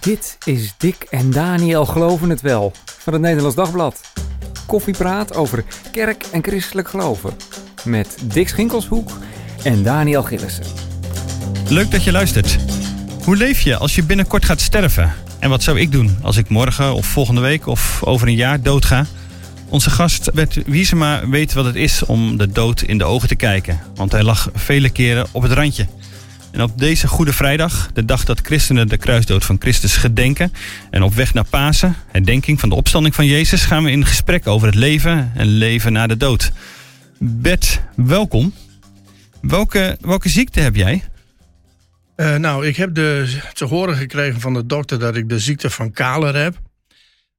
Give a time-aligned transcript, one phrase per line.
[0.00, 4.00] Dit is Dick en Daniel Geloven het Wel van het Nederlands Dagblad.
[4.66, 7.32] Koffiepraat over kerk en christelijk geloven.
[7.84, 9.10] Met Dick Schinkelshoek
[9.62, 10.64] en Daniel Gillissen.
[11.68, 12.56] Leuk dat je luistert.
[13.24, 15.12] Hoe leef je als je binnenkort gaat sterven?
[15.38, 18.62] En wat zou ik doen als ik morgen of volgende week of over een jaar
[18.62, 19.06] doodga?
[19.68, 23.36] Onze gast Bert Wiesema weet wat het is om de dood in de ogen te
[23.36, 23.80] kijken.
[23.94, 25.86] Want hij lag vele keren op het randje.
[26.52, 30.52] En op deze Goede Vrijdag, de dag dat christenen de kruisdood van Christus gedenken...
[30.90, 33.64] en op weg naar Pasen, herdenking van de opstanding van Jezus...
[33.64, 36.52] gaan we in gesprek over het leven en leven na de dood.
[37.18, 38.54] Bert, welkom.
[39.40, 41.04] Welke, welke ziekte heb jij?
[42.16, 45.70] Uh, nou, ik heb de, te horen gekregen van de dokter dat ik de ziekte
[45.70, 46.60] van Kaler heb.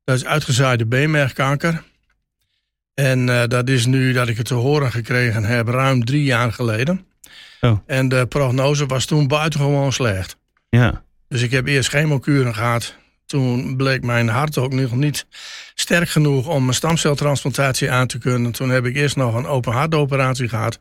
[0.03, 1.83] Dat is uitgezaaide beenmergkanker.
[2.93, 6.53] En uh, dat is nu dat ik het te horen gekregen heb ruim drie jaar
[6.53, 7.05] geleden.
[7.61, 7.79] Oh.
[7.85, 10.37] En de prognose was toen buitengewoon slecht.
[10.69, 11.03] Ja.
[11.27, 12.95] Dus ik heb eerst chemokuren gehad.
[13.25, 15.25] Toen bleek mijn hart ook nog niet
[15.73, 18.51] sterk genoeg om een stamceltransplantatie aan te kunnen.
[18.51, 20.79] Toen heb ik eerst nog een open hartoperatie gehad.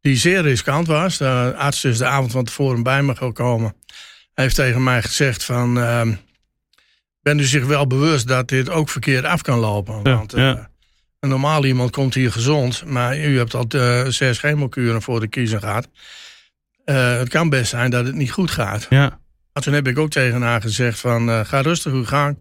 [0.00, 1.18] Die zeer riskant was.
[1.18, 3.74] De arts is de avond van tevoren bij me gekomen.
[4.34, 5.78] Hij heeft tegen mij gezegd van...
[5.78, 6.02] Uh,
[7.20, 10.00] ben u zich wel bewust dat dit ook verkeerd af kan lopen?
[10.02, 10.58] Ja, Want uh,
[11.24, 15.28] een normaal iemand komt hier gezond, maar u hebt al uh, zes chemokuren voor de
[15.28, 15.88] kiezer gehad.
[16.84, 18.86] Uh, het kan best zijn dat het niet goed gaat.
[18.90, 19.18] Ja.
[19.52, 22.38] Maar toen heb ik ook tegen haar gezegd van uh, ga rustig uw gang.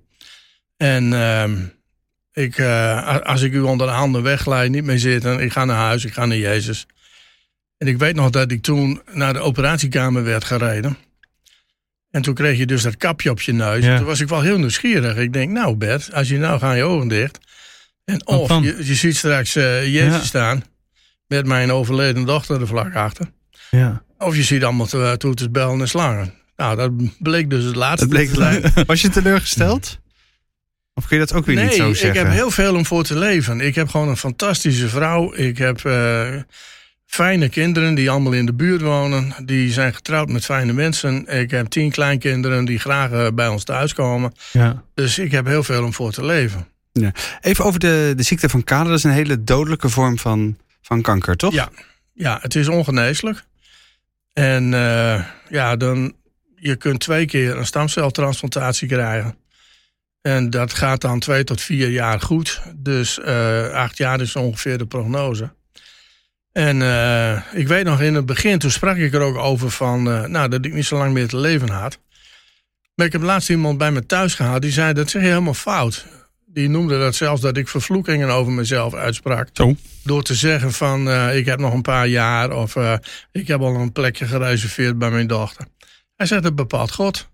[0.77, 1.55] En ehm,
[2.33, 2.59] ik,
[3.23, 6.13] als ik u onder de handen wegleid, niet meer zitten, ik ga naar huis, ik
[6.13, 6.85] ga naar Jezus.
[7.77, 10.97] En ik weet nog dat ik toen naar de operatiekamer werd gereden.
[12.11, 13.85] En toen kreeg je dus dat kapje op je neus.
[13.85, 13.97] Ja.
[13.97, 15.17] Toen was ik wel heel nieuwsgierig.
[15.17, 17.39] Ik denk, nou Bert, als je nou gaan je ogen dicht.
[18.05, 20.23] En of je, je, ziet straks uh, Jezus ja.
[20.23, 20.63] staan
[21.27, 23.31] met mijn overleden dochter er vlak achter.
[23.69, 24.03] Ja.
[24.17, 26.33] Of je ziet allemaal to toeters, bellen en slangen.
[26.55, 28.07] Nou, dat bleek dus het laatste.
[28.07, 29.99] Dat bleek Was je teleurgesteld?
[30.93, 32.09] Of kun je dat ook weer nee, niet zo zeggen?
[32.09, 33.61] ik heb heel veel om voor te leven.
[33.61, 35.33] Ik heb gewoon een fantastische vrouw.
[35.33, 36.27] Ik heb uh,
[37.05, 39.33] fijne kinderen die allemaal in de buurt wonen.
[39.45, 41.27] Die zijn getrouwd met fijne mensen.
[41.27, 44.31] Ik heb tien kleinkinderen die graag uh, bij ons thuiskomen.
[44.51, 44.83] Ja.
[44.93, 46.67] Dus ik heb heel veel om voor te leven.
[47.41, 48.87] Even over de, de ziekte van Kader.
[48.87, 51.53] Dat is een hele dodelijke vorm van, van kanker, toch?
[51.53, 51.69] Ja.
[52.13, 53.43] ja, het is ongeneeslijk.
[54.33, 56.13] En uh, ja, dan,
[56.55, 59.37] je kunt twee keer een stamceltransplantatie krijgen.
[60.21, 62.61] En dat gaat dan twee tot vier jaar goed.
[62.75, 65.53] Dus uh, acht jaar is ongeveer de prognose.
[66.51, 70.03] En uh, ik weet nog in het begin, toen sprak ik er ook over van,
[70.31, 71.99] nou, dat ik niet zo lang meer te leven had.
[72.95, 75.53] Maar ik heb laatst iemand bij me thuis gehad die zei, dat zeg je helemaal
[75.53, 76.05] fout
[76.53, 79.49] die noemde dat zelfs dat ik vervloekingen over mezelf uitsprak.
[79.53, 79.75] Zo.
[80.03, 82.93] Door te zeggen van uh, ik heb nog een paar jaar of uh,
[83.31, 85.65] ik heb al een plekje gereserveerd bij mijn dochter.
[86.15, 87.29] Hij zegt het bepaalt God.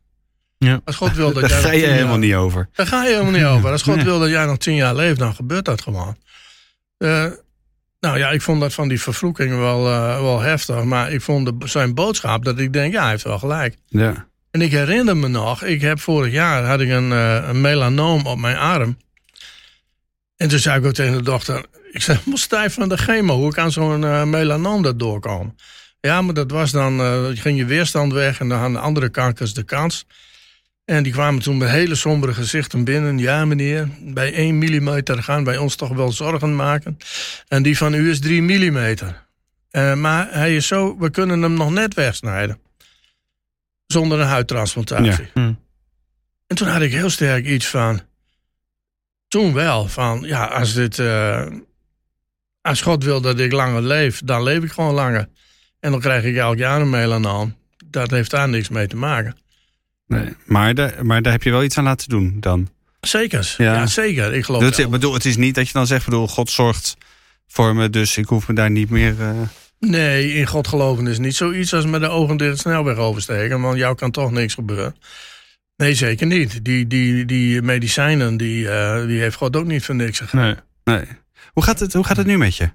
[0.57, 0.81] Ja.
[0.83, 2.69] Als God wil dat Daar jij ga je helemaal jaar, niet over.
[2.73, 3.71] Daar ga je helemaal niet over.
[3.71, 4.05] Als God nee.
[4.05, 6.17] wil dat jij nog tien jaar leeft, dan gebeurt dat gewoon.
[6.97, 7.25] Uh,
[7.99, 9.83] nou ja, ik vond dat van die vervloekingen wel,
[10.21, 10.83] wel heftig.
[10.83, 13.75] Maar ik vond de, zijn boodschap dat ik denk, ja, hij heeft wel gelijk.
[13.87, 14.27] Ja.
[14.51, 18.37] En ik herinner me nog, ik heb vorig jaar had ik een, een melanoom op
[18.37, 18.97] mijn arm.
[20.41, 23.35] En toen zei ik ook tegen de dochter, ik zei, helemaal stijf van de chemo.
[23.35, 25.57] Hoe kan zo'n uh, melanoom dat doorkomen?
[25.99, 29.53] Ja, maar dat was dan, uh, ging je weerstand weg en dan hadden andere kankers
[29.53, 30.05] de kans.
[30.85, 33.17] En die kwamen toen met hele sombere gezichten binnen.
[33.17, 36.97] Ja, meneer, bij 1 millimeter gaan wij ons toch wel zorgen maken.
[37.47, 39.27] En die van u is 3 millimeter.
[39.71, 42.59] Uh, maar hij is zo, we kunnen hem nog net wegsnijden.
[43.87, 45.29] Zonder een huidtransplantatie.
[45.33, 45.41] Ja.
[45.41, 45.53] Hm.
[46.47, 48.01] En toen had ik heel sterk iets van
[49.29, 49.87] toen wel.
[49.87, 50.97] Van ja, als dit.
[50.97, 51.45] Uh,
[52.61, 55.29] als God wil dat ik langer leef, dan leef ik gewoon langer.
[55.79, 57.55] En dan krijg ik elk jaar een melanoom.
[57.85, 59.37] Dat heeft daar niks mee te maken.
[60.07, 62.69] Nee, maar, de, maar daar heb je wel iets aan laten doen dan.
[63.01, 64.33] Zeker, ja, ja zeker.
[64.33, 66.97] Ik geloof dat, ik bedoel, Het is niet dat je dan zegt, bedoel, God zorgt
[67.47, 69.15] voor me, dus ik hoef me daar niet meer.
[69.19, 69.31] Uh...
[69.79, 73.61] Nee, in God geloven is niet zoiets als met de ogen dicht de snelweg oversteken,
[73.61, 74.95] want jou kan toch niks gebeuren.
[75.79, 76.65] Nee, zeker niet.
[76.65, 80.39] Die, die, die medicijnen, die, uh, die heeft God ook niet voor niks gegeven.
[80.83, 81.05] Nee, nee.
[81.53, 82.69] Hoe, gaat het, hoe gaat het nu met je?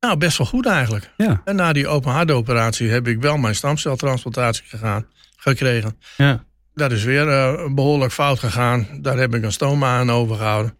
[0.00, 1.10] Nou, best wel goed eigenlijk.
[1.16, 1.42] Ja.
[1.44, 5.06] En na die open hartoperatie heb ik wel mijn stamceltransplantatie gegaan,
[5.36, 5.98] gekregen.
[6.16, 6.44] Ja.
[6.74, 8.86] Dat is weer uh, behoorlijk fout gegaan.
[9.00, 10.78] Daar heb ik een stoma aan overgehouden.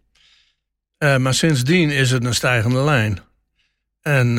[0.99, 3.19] Uh, maar sindsdien is het een stijgende lijn.
[4.01, 4.35] En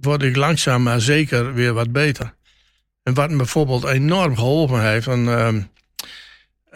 [0.00, 2.34] word ik langzaam maar zeker weer wat beter.
[3.02, 5.06] En wat me bijvoorbeeld enorm geholpen heeft...
[5.06, 5.70] En,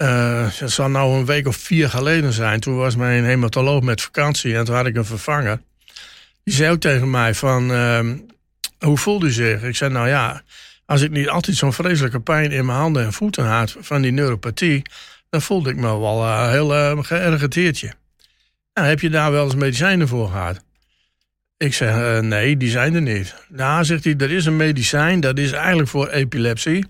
[0.03, 2.61] uh, het zal nou een week of vier geleden zijn.
[2.61, 5.61] Toen was mijn hematoloog met vakantie en toen had ik een vervanger.
[6.45, 8.11] Die zei ook tegen mij van, uh,
[8.79, 9.63] hoe voelde u zich?
[9.63, 10.43] Ik zei, nou ja,
[10.87, 14.13] als ik niet altijd zo'n vreselijke pijn in mijn handen en voeten had van die
[14.13, 14.83] neuropathie,
[15.31, 17.93] dan voelde ik me wel uh, heel uh, geërgiteerdje.
[18.75, 20.65] Nou, heb je daar wel eens medicijnen voor gehad?
[21.57, 23.35] Ik zeg, uh, nee, die zijn er niet.
[23.49, 26.87] Nou, zegt hij, er is een medicijn, dat is eigenlijk voor epilepsie.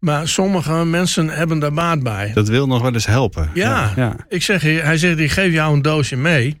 [0.00, 2.32] Maar sommige mensen hebben daar baat bij.
[2.34, 3.50] Dat wil nog wel eens helpen.
[3.54, 4.16] Ja, ja.
[4.28, 6.60] Ik zeg, hij zegt, ik geef jou een doosje mee.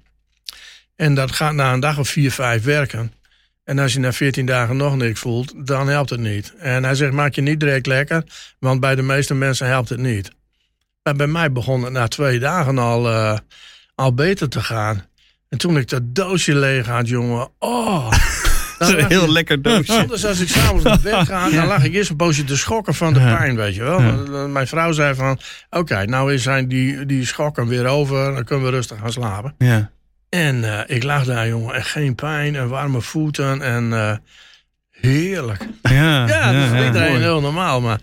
[0.96, 3.12] En dat gaat na een dag of vier, vijf werken.
[3.64, 6.54] En als je na 14 dagen nog niks voelt, dan helpt het niet.
[6.58, 8.24] En hij zegt, maak je niet direct lekker,
[8.58, 10.30] want bij de meeste mensen helpt het niet.
[11.02, 13.38] Maar bij mij begon het na twee dagen al, uh,
[13.94, 15.06] al beter te gaan.
[15.48, 18.12] En toen ik dat doosje leeg had, jongen, oh...
[18.80, 20.06] Dat is een heel je, lekker doosje.
[20.06, 22.94] Dus als ik s'avonds naar bed ga, dan lag ik eerst een poosje te schokken
[22.94, 24.00] van de pijn, weet je wel.
[24.02, 24.46] Ja.
[24.46, 28.64] Mijn vrouw zei van, oké, okay, nou zijn die, die schokken weer over, dan kunnen
[28.64, 29.54] we rustig gaan slapen.
[29.58, 29.90] Ja.
[30.28, 34.12] En uh, ik lag daar, jongen, en geen pijn en warme voeten en uh,
[34.90, 35.66] heerlijk.
[35.82, 38.00] Ja, ja, dat is iedereen heel normaal, maar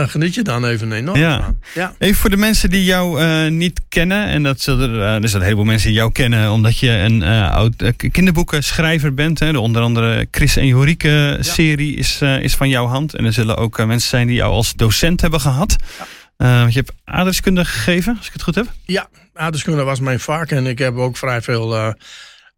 [0.00, 1.42] daar geniet je dan even enorm ja.
[1.42, 1.58] van.
[1.74, 1.94] Ja.
[1.98, 5.34] Even voor de mensen die jou uh, niet kennen, en dat zullen er, er zijn
[5.34, 7.74] een heleboel mensen die jou kennen, omdat je een oud
[8.12, 9.38] kinderboekenschrijver bent.
[9.38, 13.14] Hè, de onder andere Chris en Jorike serie is, is van jouw hand.
[13.14, 15.76] En er zullen ook mensen zijn die jou als docent hebben gehad.
[15.98, 16.06] Ja.
[16.40, 18.66] Uh, want je hebt aardrijkskunde gegeven, als ik het goed heb.
[18.84, 20.50] Ja, aardrijkskunde was mijn vak.
[20.50, 21.92] En ik heb ook vrij veel uh,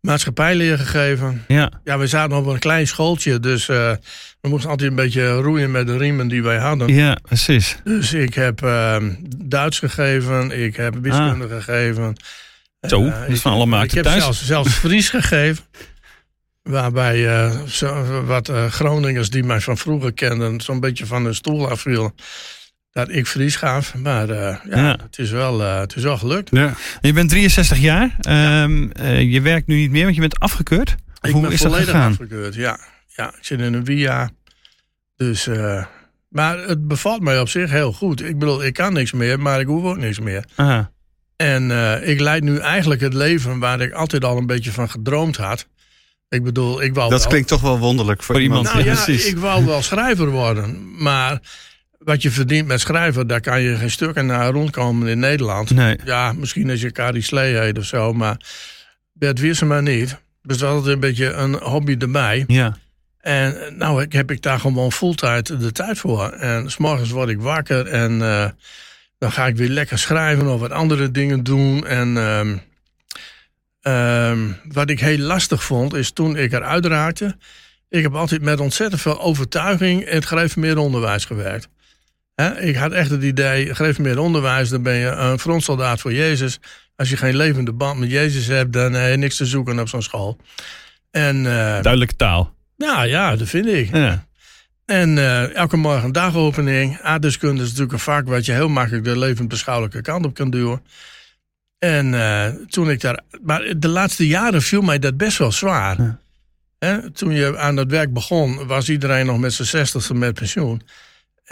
[0.02, 1.44] maatschappijleer gegeven.
[1.48, 1.70] Ja.
[1.84, 3.40] ja, we zaten op een klein schooltje.
[3.40, 3.92] Dus uh,
[4.40, 6.94] we moesten altijd een beetje roeien met de riemen die wij hadden.
[6.94, 7.76] Ja, precies.
[7.84, 10.62] Dus ik heb ehm, Duits gegeven.
[10.62, 11.50] Ik heb wiskunde ah.
[11.50, 12.16] gegeven.
[12.80, 14.22] Zo, dat is van alle maakten Ik heb thuis.
[14.22, 15.64] zelfs, zelfs Fries gegeven.
[16.62, 20.60] Waarbij zo, wat Groningers die mij van vroeger kenden...
[20.60, 22.14] zo'n beetje van de stoel afvielen
[22.92, 23.94] dat ik Fries gaf.
[23.94, 24.98] Maar uh, ja, Ja.
[25.02, 26.48] Het, is wel, uh, het is wel gelukt.
[26.52, 26.74] Ja.
[27.00, 28.16] Je bent 63 jaar.
[28.62, 30.94] Um, uh, je werkt nu niet meer, want je bent afgekeurd.
[31.20, 32.10] Of ik hoe ben is dat volledig gegaan?
[32.10, 32.78] afgekeurd, ja.
[33.06, 33.28] ja.
[33.28, 34.30] Ik zit in een via.
[35.16, 35.84] Dus, uh,
[36.28, 38.22] maar het bevalt mij op zich heel goed.
[38.22, 40.44] Ik bedoel, ik kan niks meer, maar ik hoef ook niks meer.
[40.54, 40.90] Aha.
[41.36, 44.90] En uh, ik leid nu eigenlijk het leven waar ik altijd al een beetje van
[44.90, 45.66] gedroomd had.
[46.28, 47.28] Ik bedoel, ik wou Dat wel...
[47.28, 48.64] klinkt toch wel wonderlijk voor, Voor iemand.
[48.64, 49.26] Nou ja, precies.
[49.26, 51.02] ik wou wel schrijver worden.
[51.02, 51.40] Maar
[52.04, 55.70] wat je verdient met schrijven, daar kan je geen stukken naar rondkomen in Nederland.
[55.70, 55.98] Nee.
[56.04, 58.36] Ja, misschien als je Carrie Slee heet of zo, maar
[59.12, 60.16] Bert Wiersema niet.
[60.42, 62.44] Dus dat is altijd een beetje een hobby erbij.
[62.46, 62.76] Ja.
[63.20, 66.28] En nou ik, heb ik daar gewoon fulltime de tijd voor.
[66.28, 68.48] En s'morgens word ik wakker en uh,
[69.18, 71.86] dan ga ik weer lekker schrijven of wat andere dingen doen.
[71.86, 72.60] En um,
[73.82, 77.36] um, wat ik heel lastig vond, is toen ik eruit raakte.
[77.88, 81.68] Ik heb altijd met ontzettend veel overtuiging in het gereformeerde onderwijs gewerkt.
[82.34, 86.60] He, ik had echt het idee, gereformeerd onderwijs, dan ben je een frontsoldaat voor Jezus.
[86.96, 89.88] Als je geen levende band met Jezus hebt, dan heb je niks te zoeken op
[89.88, 90.38] zo'n school.
[91.10, 91.44] En, uh,
[91.82, 92.54] Duidelijke taal.
[92.76, 93.94] Nou ja, dat vind ik.
[93.94, 94.26] Ja.
[94.84, 97.00] En uh, elke morgen een dagopening.
[97.00, 100.82] Aardrijkskunde is natuurlijk een vak wat je heel makkelijk de levensbeschouwelijke kant op kan duwen.
[101.78, 103.20] En uh, toen ik daar.
[103.42, 106.02] Maar de laatste jaren viel mij dat best wel zwaar.
[106.02, 106.18] Ja.
[106.78, 110.82] He, toen je aan dat werk begon, was iedereen nog met zijn zestigste met pensioen.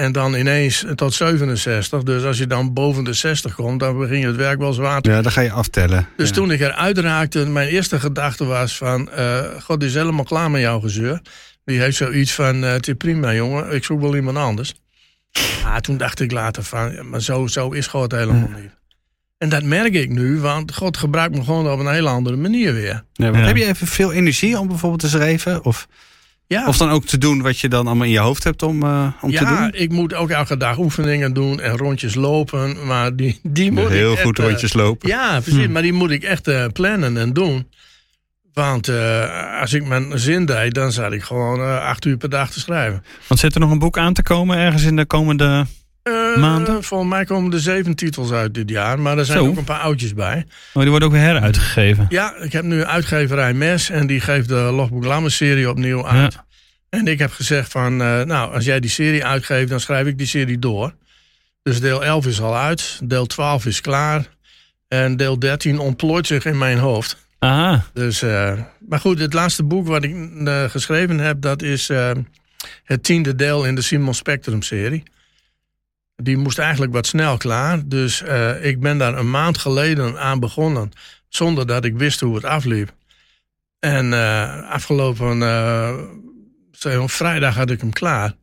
[0.01, 2.03] En dan ineens tot 67.
[2.03, 5.01] Dus als je dan boven de 60 komt, dan begin je het werk wel zwaar
[5.01, 6.09] te Ja, dan ga je aftellen.
[6.17, 6.35] Dus ja.
[6.35, 9.09] toen ik eruit raakte, mijn eerste gedachte was van...
[9.19, 11.21] Uh, God is helemaal klaar met jouw gezeur.
[11.65, 14.75] Die heeft zoiets van, uh, het is prima jongen, ik zoek wel iemand anders.
[15.65, 18.61] Ah, toen dacht ik later van, ja, maar zo, zo is God helemaal ja.
[18.61, 18.77] niet.
[19.39, 22.73] En dat merk ik nu, want God gebruikt me gewoon op een hele andere manier
[22.73, 23.05] weer.
[23.13, 23.33] Ja, ja.
[23.33, 25.65] Heb je even veel energie om bijvoorbeeld te schrijven?
[25.65, 25.89] Of...
[26.51, 26.67] Ja.
[26.67, 29.07] Of dan ook te doen wat je dan allemaal in je hoofd hebt om, uh,
[29.21, 29.55] om ja, te doen?
[29.55, 32.87] Ja, ik moet ook elke dag oefeningen doen en rondjes lopen.
[32.87, 35.09] Maar die, die moet Heel ik goed echt, rondjes lopen.
[35.09, 35.65] Ja, precies.
[35.65, 35.73] Hm.
[35.73, 37.67] Maar die moet ik echt uh, plannen en doen.
[38.53, 42.51] Want uh, als ik mijn zin deed, dan zat ik gewoon acht uur per dag
[42.51, 43.05] te schrijven.
[43.27, 45.67] Want zit er nog een boek aan te komen ergens in de komende
[46.11, 46.83] uh, maanden?
[46.83, 49.01] Volgens mij komen er zeven titels uit dit jaar.
[49.01, 49.47] Maar er zijn Zo.
[49.47, 50.47] ook een paar oudjes bij.
[50.73, 52.07] Oh, die worden ook weer heruitgegeven?
[52.09, 53.91] Ja, ik heb nu uitgeverij Mes.
[53.91, 56.33] En die geeft de Logboek Lammers serie opnieuw uit.
[56.33, 56.45] Ja.
[56.89, 60.19] En ik heb gezegd van, uh, nou, als jij die serie uitgeeft, dan schrijf ik
[60.19, 60.95] die serie door.
[61.63, 64.29] Dus deel 11 is al uit, deel 12 is klaar.
[64.89, 67.17] En deel 13 ontplooit zich in mijn hoofd.
[67.39, 67.85] Aha.
[67.93, 68.53] Dus, uh,
[68.89, 71.91] maar goed, het laatste boek wat ik uh, geschreven heb, dat is
[72.85, 75.03] het tiende deel in de Simon Spectrum serie.
[76.23, 77.81] Die moest eigenlijk wat snel klaar.
[77.85, 80.91] Dus uh, ik ben daar een maand geleden aan begonnen,
[81.29, 82.93] zonder dat ik wist hoe het afliep.
[83.79, 85.95] En uh, afgelopen uh,
[87.07, 88.35] vrijdag had ik hem klaar.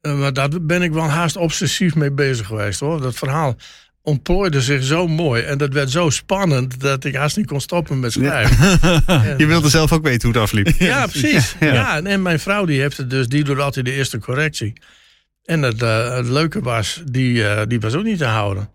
[0.00, 3.00] Maar daar ben ik wel haast obsessief mee bezig geweest hoor.
[3.00, 3.56] Dat verhaal
[4.02, 5.42] ontplooide zich zo mooi.
[5.42, 8.80] En dat werd zo spannend dat ik haast niet kon stoppen met schrijven.
[9.06, 10.68] En- Je wilde zelf ook weten hoe het afliep.
[10.78, 11.54] ja, precies.
[11.60, 12.02] Ja, Ja, ja.
[12.02, 14.72] en mijn vrouw die heeft het dus, die doet altijd de eerste correctie.
[15.44, 18.73] En het, eh, het leuke was, die, eh, die was ook niet te houden.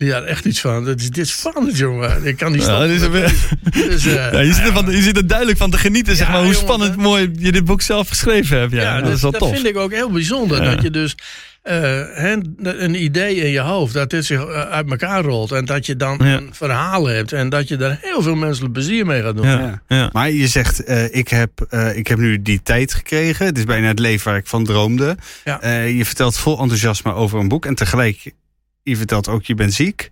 [0.00, 2.24] Die had echt iets van, dit is, dit is spannend jongen.
[2.26, 2.90] Ik kan niet Ja, stoppen.
[2.90, 3.90] is lezen.
[3.90, 6.26] Dus, eh, Ja, je, zit er van, je zit er duidelijk van te genieten, zeg
[6.26, 8.72] Ja, maar, hoe jongen, spannend dat- mooi je dit boek zelf geschreven hebt.
[8.72, 9.50] Ja, Ja, dat is wel dat tof.
[9.54, 10.62] vind ik ook heel bijzonder.
[10.62, 10.74] Ja.
[10.74, 11.14] Dat je dus
[11.62, 11.74] eh,
[12.12, 15.52] hè, een idee in je hoofd, dat dit zich eh, uit elkaar rolt.
[15.52, 16.36] En dat je dan Ja.
[16.36, 17.32] een verhaal hebt.
[17.32, 19.46] En dat je daar heel veel menselijk plezier mee gaat doen.
[19.46, 19.82] Ja, Ja.
[19.96, 20.08] ja.
[20.12, 23.46] Maar je zegt, eh, ik, heb, eh, ik heb nu die tijd gekregen.
[23.46, 25.16] Het is bijna het leven waar ik van droomde.
[25.44, 25.60] Ja.
[25.60, 27.66] Eh, je vertelt vol enthousiasme over een boek.
[27.66, 28.32] En tegelijk,
[28.82, 30.10] je vertelt ook, je bent ziek.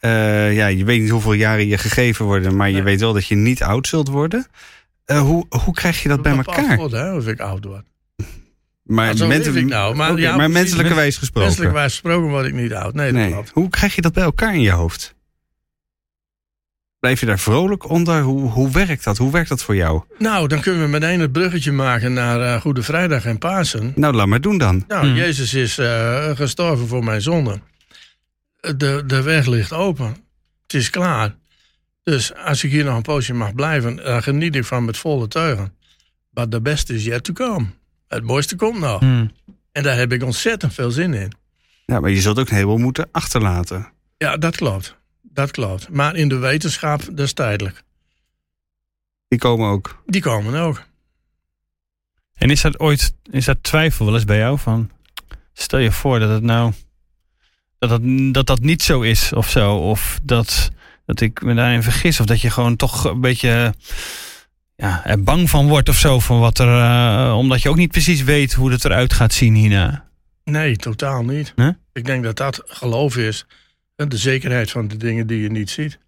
[0.00, 2.56] Eh, ja, je weet niet hoeveel jaren je gegeven worden.
[2.56, 2.82] Maar je Nee.
[2.82, 4.46] weet wel dat je niet oud zult worden.
[5.04, 6.76] Eh, hoe, hoe krijg je dat bij elkaar?
[6.76, 7.84] wordt, hè, of ik oud word.
[8.82, 9.94] Maar, mensen- ik nou.
[9.96, 11.48] Maar ja, maar menselijke wijs gesproken.
[11.48, 12.94] Menselijk wijs gesproken word ik niet oud.
[12.94, 13.32] Nee, dat nee.
[13.32, 13.50] klopt.
[13.54, 15.14] Hoe krijg je dat bij elkaar in je hoofd?
[16.98, 18.22] Blijf je daar vrolijk onder?
[18.22, 19.18] Hoe, hoe werkt dat?
[19.18, 20.02] Hoe werkt dat voor jou?
[20.18, 23.92] Nou, dan kunnen we meteen het bruggetje maken naar eh, Goede Vrijdag en Pasen.
[23.96, 24.84] Nou, laat maar doen dan.
[24.88, 25.16] Nou, Hmm.
[25.16, 27.60] Jezus is eh, gestorven voor mijn zonde.
[28.60, 30.16] De, de weg ligt open.
[30.62, 31.36] Het is klaar.
[32.02, 35.28] Dus als ik hier nog een poosje mag blijven, dan geniet ik van met volle
[35.28, 35.74] teugen.
[36.30, 37.66] But the best is yet to come.
[38.08, 39.00] Het mooiste komt nog.
[39.00, 39.26] Hm.
[39.72, 41.32] En daar heb ik ontzettend veel zin in.
[41.84, 43.92] Ja, maar je zult ook een heleboel moeten achterlaten.
[44.16, 44.96] Ja, dat klopt.
[45.22, 45.88] Dat klopt.
[45.88, 47.82] Maar in de wetenschap, dat is tijdelijk.
[49.28, 50.02] Die komen ook.
[50.06, 50.82] Die komen ook.
[52.34, 54.58] En is dat ooit, is dat twijfel wel eens bij jou?
[54.58, 54.90] Van,
[55.52, 56.72] stel je voor dat het nou,
[57.78, 58.00] dat dat,
[58.32, 59.76] dat, dat niet zo is of zo.
[59.76, 60.70] Of dat,
[61.06, 62.20] dat ik me daarin vergis.
[62.20, 63.74] Of dat je gewoon toch een beetje
[64.76, 66.20] ja, er bang van wordt of zo.
[66.20, 69.54] Van wat er, eh, omdat je ook niet precies weet hoe het eruit gaat zien
[69.54, 70.06] hierna.
[70.44, 71.54] Nee, totaal niet.
[71.92, 73.46] Ik denk dat dat geloof is.
[73.94, 75.98] De zekerheid van de dingen die je niet ziet.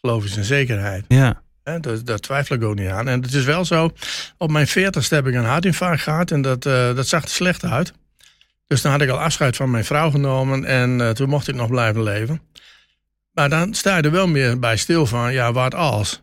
[0.00, 1.04] Geloof is een zekerheid.
[1.08, 1.42] Ja.
[1.80, 3.08] Dat, daar twijfel ik ook niet aan.
[3.08, 3.90] En het is wel zo,
[4.38, 7.64] op mijn veertigste heb ik een hartinfarct gehad en dat, eh, dat zag er slecht
[7.64, 7.92] uit.
[8.72, 11.54] Dus dan had ik al afscheid van mijn vrouw genomen en eh, toen mocht ik
[11.54, 12.40] nog blijven leven.
[13.32, 16.22] Maar dan sta je er wel meer bij stil van, ja, wat als?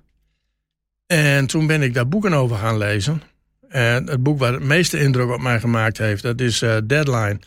[1.08, 3.22] En toen ben ik daar boeken over gaan lezen.
[3.70, 7.40] En het boek waar het meeste indruk op mij gemaakt heeft, dat is eh, Deadline.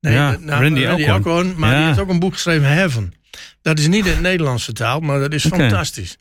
[0.00, 1.54] Ja, nou, Randy Alcorn.
[1.56, 1.86] maar die Ja.
[1.86, 3.14] heeft ook een boek geschreven, Heaven.
[3.62, 6.16] Dat is niet in het Nederlands vertaald, maar dat is fantastisch.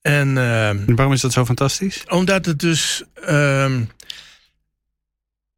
[0.00, 2.04] En ehm, En waarom is dat zo fantastisch?
[2.08, 3.02] omdat het dus.
[3.24, 3.82] ehm,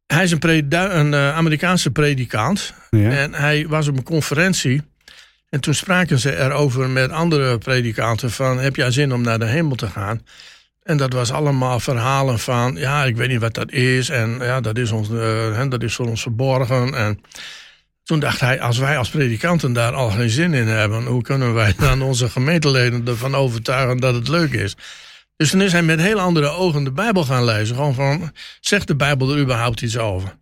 [0.07, 2.73] hij is een, preda- een eh, Amerikaanse predikant.
[2.89, 3.09] Ja.
[3.09, 4.81] En hij was op een conferentie.
[5.49, 9.45] En toen spraken ze erover met andere predikanten: van heb jij zin om naar de
[9.45, 10.21] hemel te gaan?
[10.83, 14.09] En dat was allemaal verhalen van, ja, ik weet niet wat dat is.
[14.09, 16.93] En ja, dat is, ons, hè, dat is voor ons verborgen.
[16.93, 17.21] En
[18.03, 21.53] toen dacht hij, als wij als predikanten daar al geen zin in hebben, hoe kunnen
[21.53, 24.75] wij dan onze gemeenteleden ervan overtuigen dat het leuk is?
[25.37, 27.75] Dus toen is hij met heel andere ogen de Bijbel gaan lezen.
[27.75, 30.37] Gewoon van, zegt de Bijbel er überhaupt iets over?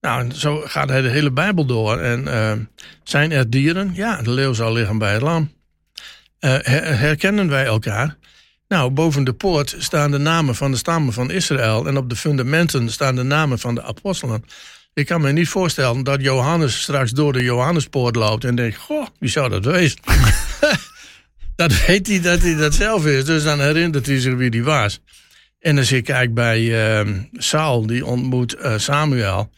[0.00, 1.98] Nou, en zo gaat hij de hele Bijbel door.
[1.98, 2.52] En eh,
[3.04, 3.90] zijn er dieren?
[3.94, 5.52] Ja, de leeuw zal liggen bij het lam.
[6.38, 8.16] Eh, her- herkennen wij elkaar?
[8.68, 11.86] Nou, boven de poort staan de namen van de stammen van Israël.
[11.86, 14.44] En op de fundamenten staan de namen van de apostelen.
[14.94, 19.06] Ik kan me niet voorstellen dat Johannes straks door de Johannespoort loopt en denkt: Goh,
[19.18, 19.98] wie zou dat wezen?
[21.60, 23.24] dat weet hij dat hij dat zelf is.
[23.24, 25.00] Dus dan herinnert hij zich wie die was.
[25.58, 26.60] En als ik kijk bij
[27.00, 29.50] eh, Saul, die ontmoet eh, Samuel.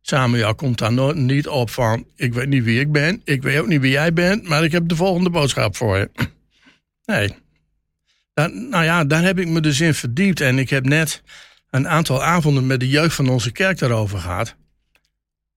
[0.00, 3.58] Samuel komt daar nooit niet op van: Ik weet niet wie ik ben, ik weet
[3.58, 6.10] ook niet wie jij bent, maar ik heb de volgende boodschap voor je.
[7.04, 7.34] Nee.
[8.34, 10.40] Daar, nou ja, daar heb ik me dus in verdiept.
[10.40, 11.22] En ik heb net
[11.70, 14.56] een aantal avonden met de jeugd van onze kerk daarover gehad.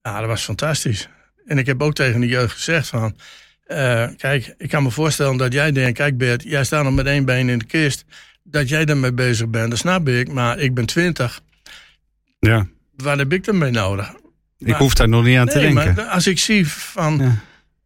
[0.01, 1.09] Ja, dat was fantastisch.
[1.45, 3.15] En ik heb ook tegen de jeugd gezegd van...
[3.69, 5.97] eh, kijk, ik kan me voorstellen dat jij denkt...
[5.97, 8.05] Kijk Bert, jij staat nog met één been in de kist.
[8.43, 10.31] Dat jij daarmee bezig bent, dat snap ik.
[10.31, 11.41] Maar ik ben twintig.
[12.39, 12.67] Ja.
[12.95, 14.13] Wat heb ik ermee nodig?
[14.57, 15.95] Ik Maar- hoef daar nog niet aan te Nee, denken.
[15.95, 17.17] maar als ik zie van...
[17.17, 17.35] Ja.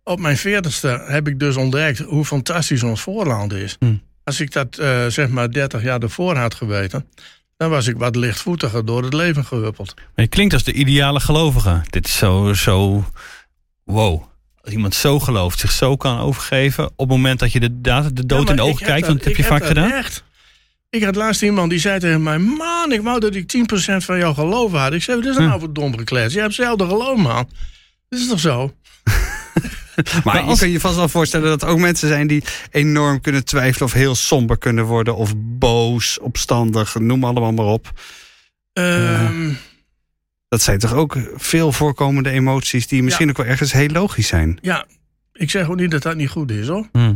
[0.03, 3.75] Op mijn veertigste heb ik dus ontdekt hoe fantastisch ons voorland is.
[3.79, 3.93] Hm.
[4.23, 7.05] Als ik dat eh, zeg maar 30 jaar ervoor had geweten...
[7.57, 9.93] dan was ik wat lichtvoetiger door het leven gehuppeld.
[9.95, 11.81] Maar je klinkt als de ideale gelovige.
[11.89, 13.05] Dit is zo, zo,
[13.83, 14.23] wow.
[14.63, 16.85] Als iemand zo gelooft, zich zo kan overgeven...
[16.85, 18.99] op het moment dat je de, de dood Ja, in maar de ogen kijkt...
[18.99, 19.91] dat- want dat heb je ik vaak dat gedaan.
[19.91, 20.23] Echt.
[20.89, 22.37] Ik had laatst iemand die zei tegen mij...
[22.37, 23.61] Man, ik wou dat ik 10%
[23.97, 24.93] van jouw geloof had.
[24.93, 26.33] Ik zei, wat is nou voor dom geklets?
[26.33, 27.49] Je hebt hetzelfde geloof, man.
[28.09, 28.73] Dat is toch zo?
[30.23, 33.21] Maar, als- je kan je vast wel voorstellen dat er ook mensen zijn die enorm
[33.21, 37.91] kunnen twijfelen of heel somber kunnen worden of boos, opstandig, noem allemaal maar op.
[38.73, 39.49] Ehm,
[40.53, 44.57] Dat zijn toch ook veel voorkomende emoties die misschien ook wel ergens heel logisch zijn.
[44.61, 44.85] ja,
[45.33, 46.87] ik zeg ook niet dat dat niet goed is hoor.
[46.91, 47.13] Hm.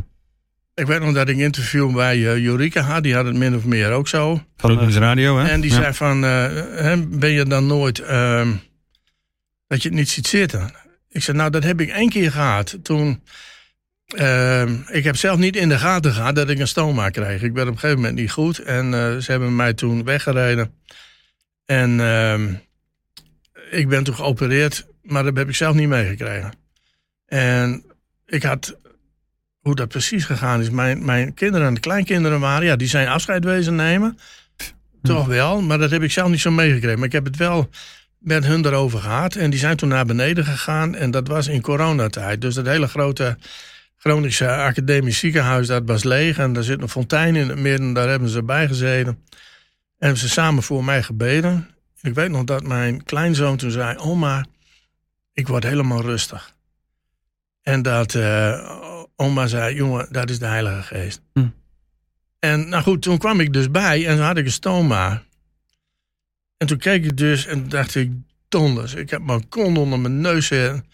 [0.73, 3.03] Ik weet nog dat ik een interview bij uh, Jorika had.
[3.03, 4.41] Die had het min of meer ook zo.
[4.57, 5.47] Van de radio, hè?
[5.49, 5.75] En die Ja.
[5.77, 6.29] zei van, eh,
[6.75, 8.51] hè, ben je dan nooit ehm,
[9.67, 10.71] dat je het niet ziet zitten?
[11.09, 12.77] Ik zei, nou dat heb ik één keer gehad.
[12.83, 13.21] Toen,
[14.05, 17.41] ehm, ik heb zelf niet in de gaten gehad dat ik een stoma kreeg.
[17.41, 18.59] Ik werd op een gegeven moment niet goed.
[18.59, 20.71] En eh, ze hebben mij toen weggereden.
[21.65, 22.53] En ehm,
[23.69, 26.51] ik ben toen geopereerd, maar dat heb ik zelf niet meegekregen.
[27.25, 27.85] En
[28.25, 28.77] ik had,
[29.59, 33.07] hoe dat precies gegaan is, mijn, mijn kinderen en de kleinkinderen waren, ja, die zijn
[33.07, 34.17] afscheid wezen nemen.
[35.01, 36.97] Toch wel, maar dat heb ik zelf niet zo meegekregen.
[36.97, 37.69] Maar ik heb het wel
[38.17, 39.35] met hun erover gehad.
[39.35, 40.95] En die zijn toen naar beneden gegaan.
[40.95, 42.41] En dat was in coronatijd.
[42.41, 43.37] Dus dat hele grote
[43.97, 46.37] Groningse academisch ziekenhuis, dat was leeg.
[46.37, 47.93] En daar zit een fontein in het midden.
[47.93, 49.07] Daar hebben ze bij gezeten.
[49.07, 49.27] En
[49.97, 51.67] hebben ze samen voor mij gebeden.
[52.01, 53.97] Ik weet nog dat mijn kleinzoon toen zei...
[53.97, 54.45] Oma,
[55.33, 56.55] ik word helemaal rustig.
[57.61, 58.71] En dat eh,
[59.15, 61.21] oma zei, jongen, dat is de Heilige Geest.
[61.33, 61.47] Hm.
[62.39, 65.23] En nou goed, toen kwam ik dus bij en toen had ik een stoma.
[66.57, 68.11] En toen keek ik dus en dacht ik,
[68.47, 70.85] donders, ik heb mijn kont onder mijn neus zitten.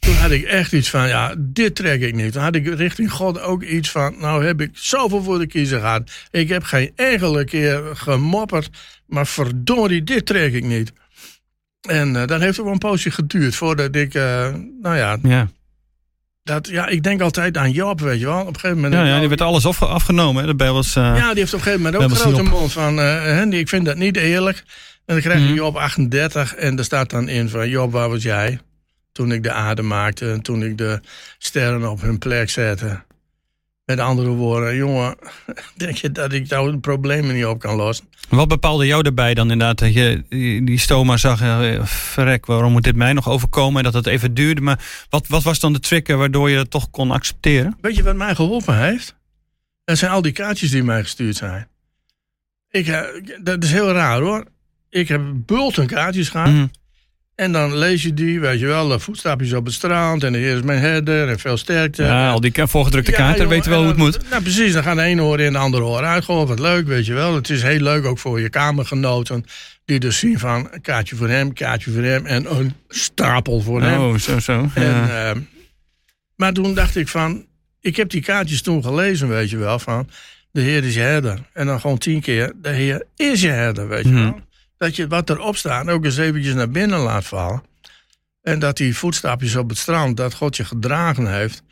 [0.00, 2.32] Toen had ik echt iets van, ja, dit trek ik niet.
[2.32, 5.80] Toen had ik richting God ook iets van, nou heb ik zoveel voor de kiezer
[5.80, 6.10] gehad.
[6.30, 8.68] Ik heb geen enkele keer gemopperd,
[9.06, 10.92] maar verdorie, dit trek ik niet.
[11.88, 15.48] En eh, dat heeft ook wel een poosje geduurd voordat ik, eh, nou ja, Ja.
[16.42, 18.40] dat, ja, ik denk altijd aan Job, weet je wel.
[18.40, 18.94] Op een gegeven moment.
[18.94, 20.40] Ja, ja, die werd alles afge- afgenomen.
[20.42, 20.48] Hè?
[20.48, 22.96] De Bijbel is, eh, Ja, die heeft op een gegeven moment ook grote mond van...
[22.96, 24.56] Henry, ik vind dat niet eerlijk.
[25.06, 25.54] En dan krijg je Mhm.
[25.54, 27.68] Job 38 en daar staat dan in van...
[27.68, 28.60] Job, waar was jij?
[29.20, 31.00] Toen ik de aarde maakte en toen ik de
[31.38, 33.02] sterren op hun plek zette.
[33.84, 35.16] Met andere woorden, jongen,
[35.76, 38.06] denk je dat ik jou de problemen niet op kan lossen?
[38.28, 39.78] Wat bepaalde jou erbij dan inderdaad?
[39.78, 40.22] Dat je
[40.64, 43.76] die stoma zag, eh, verrek, waarom moet dit mij nog overkomen?
[43.78, 44.60] En dat het even duurde.
[44.60, 47.76] Maar wat, wat was dan de trigger waardoor je het toch kon accepteren?
[47.80, 49.16] Weet je wat mij geholpen heeft?
[49.84, 51.68] Dat zijn al die kaartjes die mij gestuurd zijn.
[52.70, 53.00] Ik, eh,
[53.42, 54.44] dat is heel raar hoor.
[54.90, 56.48] Ik heb bulten kaartjes gehad.
[56.48, 56.66] Mhm.
[57.40, 60.24] En dan lees je die, weet je wel, de voetstapjes op het strand.
[60.24, 62.02] En de heer is mijn herder en veel sterkte.
[62.02, 64.30] Ja, al die voorgedrukte Ja, kaarten, jongen, weten wel hoe en het dan- moet.
[64.30, 64.72] Nou, precies.
[64.72, 66.24] Dan gaan de ene horen in de andere horen uit.
[66.24, 67.34] Gewoon wat leuk, weet je wel.
[67.34, 69.44] Het is heel leuk ook voor je kamergenoten.
[69.84, 72.26] Die dus zien van een kaartje voor hem, kaartje voor hem.
[72.26, 74.00] En een stapel voor hem.
[74.00, 74.68] Oh, zo, zo.
[74.74, 75.30] En, Ja.
[75.30, 75.36] eh,
[76.36, 77.44] maar toen dacht ik van...
[77.80, 79.78] Ik heb die kaartjes toen gelezen, weet je wel.
[79.78, 80.08] Van
[80.52, 81.38] de Heer is je herder.
[81.52, 84.22] En dan gewoon tien keer, de Heer is je herder, weet je Mhm.
[84.22, 84.40] wel.
[84.80, 87.62] Dat je wat erop staat ook eens eventjes naar binnen laat vallen.
[88.42, 91.62] En dat die voetstapjes op het strand, dat God je gedragen heeft.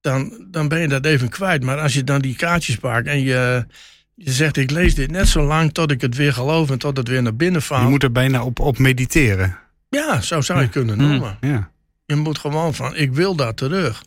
[0.00, 1.62] Dan, dan ben je dat even kwijt.
[1.62, 3.66] Maar als je dan die kaartjes pakt en je,
[4.14, 4.56] je zegt...
[4.56, 7.22] ik lees dit net zo lang tot ik het weer geloof en tot het weer
[7.22, 7.88] naar binnen Je valt.
[7.88, 9.58] moet er bijna op, op mediteren.
[9.88, 11.36] Ja, zo zou je kunnen noemen.
[11.40, 11.70] Ja.
[12.06, 14.04] Je moet gewoon van, ik wil dat terug.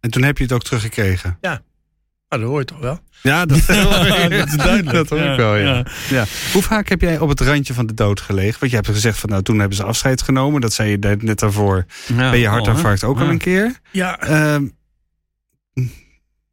[0.00, 1.38] En toen heb je het ook teruggekregen.
[2.38, 3.00] Dat hoor je toch wel?
[3.22, 4.90] Ja, dat, dat is duidelijk.
[4.92, 5.86] Dat hoor ik wel, ja.
[6.10, 6.24] Ja.
[6.52, 8.56] Hoe vaak heb jij op het randje van de dood gelegen?
[8.60, 10.60] Want je hebt gezegd van nou, toen hebben ze afscheid genomen.
[10.60, 11.84] Dat zei je net- daarvoor.
[12.16, 13.72] Ben je hartinfarct ook al een keer?
[13.92, 14.66] Ja, Ehm,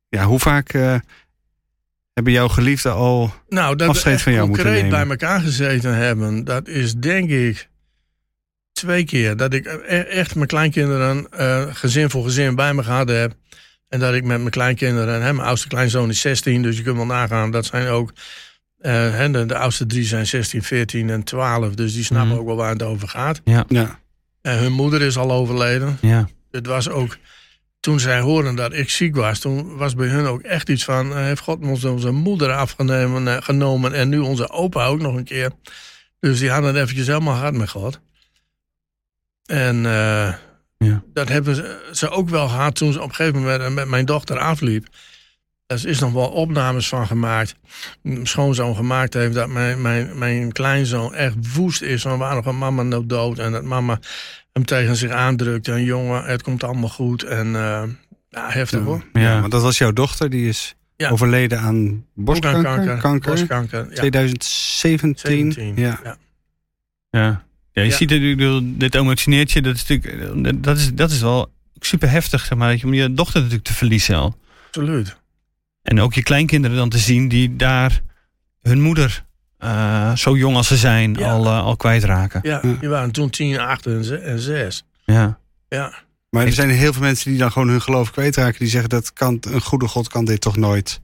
[0.10, 0.96] ja, hoe vaak eh,
[2.14, 3.34] hebben jouw geliefden al...
[3.50, 5.18] nou, dat afscheid van jou moeten concreet bij nemen.
[5.20, 7.70] elkaar gezeten hebben, dat is denk ik
[8.74, 9.38] twee keer.
[9.38, 13.34] Dat ik e- echt mijn kleinkinderen eh, gezin voor gezin bij me gehad heb.
[13.94, 16.96] En dat ik met mijn kleinkinderen, hè, mijn oudste kleinzoon is 16, dus je kunt
[16.96, 18.14] wel nagaan, dat zijn ook,
[18.80, 22.40] eh, hè, de, de oudste drie zijn 16, 14 en 12, dus die snappen Mhm.
[22.40, 23.42] ook wel waar het over gaat.
[23.44, 23.66] Ja,
[24.42, 25.98] En hun moeder is al overleden.
[26.02, 26.28] Ja.
[26.52, 27.18] Het was ook,
[27.80, 31.12] toen zij hoorden dat ik ziek was, toen was bij hun ook echt iets van,
[31.12, 35.16] eh, heeft God ons onze moeder afgenomen eh, genomen en nu onze opa ook nog
[35.16, 35.52] een keer.
[36.20, 38.00] Dus die hadden het eventjes helemaal hard met God.
[39.46, 40.34] En eh,
[40.84, 41.04] Ja.
[41.14, 44.06] dat hebben ze, ze ook wel gehad toen ze op een gegeven moment met mijn
[44.06, 44.88] dochter afliep.
[45.66, 47.56] Er is nog wel opnames van gemaakt.
[48.02, 52.02] Mijn schoonzoon gemaakt heeft dat mijn, mijn, mijn kleinzoon echt woest is.
[52.02, 53.40] Van waarom gaat mama nou dood?
[53.40, 54.00] En dat mama
[54.54, 55.68] hem tegen zich aandrukt.
[55.68, 57.24] En jongen, het komt allemaal goed.
[57.24, 57.84] En eh,
[58.30, 59.04] ja, heftig hoor.
[59.14, 59.22] ja.
[59.22, 59.40] Ja.
[59.40, 60.30] want dat was jouw dochter.
[60.30, 61.10] Die is Ja.
[61.10, 62.62] overleden aan borstkanker.
[62.64, 62.98] Borstkanker.
[63.02, 63.30] Kanker.
[63.30, 63.96] Borstkanker, ja.
[63.96, 65.16] 2017.
[65.18, 65.74] 17.
[65.76, 66.18] Ja.
[67.10, 67.44] Ja.
[67.74, 67.82] Ja.
[67.82, 67.96] Je Ja.
[67.96, 69.62] ziet bedoel, dit emotioneert je.
[69.62, 72.70] Dat is natuurlijk, eh, dat is, dat is wel super heftig, zeg maar.
[72.72, 74.36] dat je- Om je dochter natuurlijk te verliezen al.
[74.68, 75.18] Absoluut.
[75.82, 78.02] En ook je kleinkinderen dan te zien die daar
[78.62, 79.26] hun moeder,
[79.58, 81.32] eh, zo jong als ze zijn, Ja.
[81.32, 82.40] al, eh, al kwijtraken.
[82.44, 82.74] Ja, Ja.
[82.80, 84.84] die waren toen 10, 8 en ze- en 6.
[85.06, 85.40] Ja.
[85.70, 85.94] Ja.
[86.30, 88.60] Maar er zijn heel veel mensen die dan gewoon hun geloof kwijtraken.
[88.60, 91.02] Die zeggen dat kan, een goede God kan dit toch nooit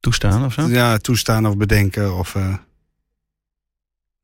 [0.00, 0.68] Toestaan of zo?
[0.68, 2.16] ja, toestaan of bedenken.
[2.18, 2.54] Of, eh,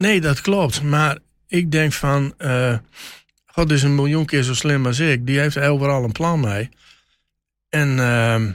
[0.02, 0.82] Nee, dat klopt.
[0.82, 2.34] Maar ik denk van.
[2.38, 2.76] eh,
[3.46, 5.26] God is een miljoen keer zo slim als ik.
[5.26, 6.68] Die heeft overal een plan mee.
[7.68, 8.50] En ehm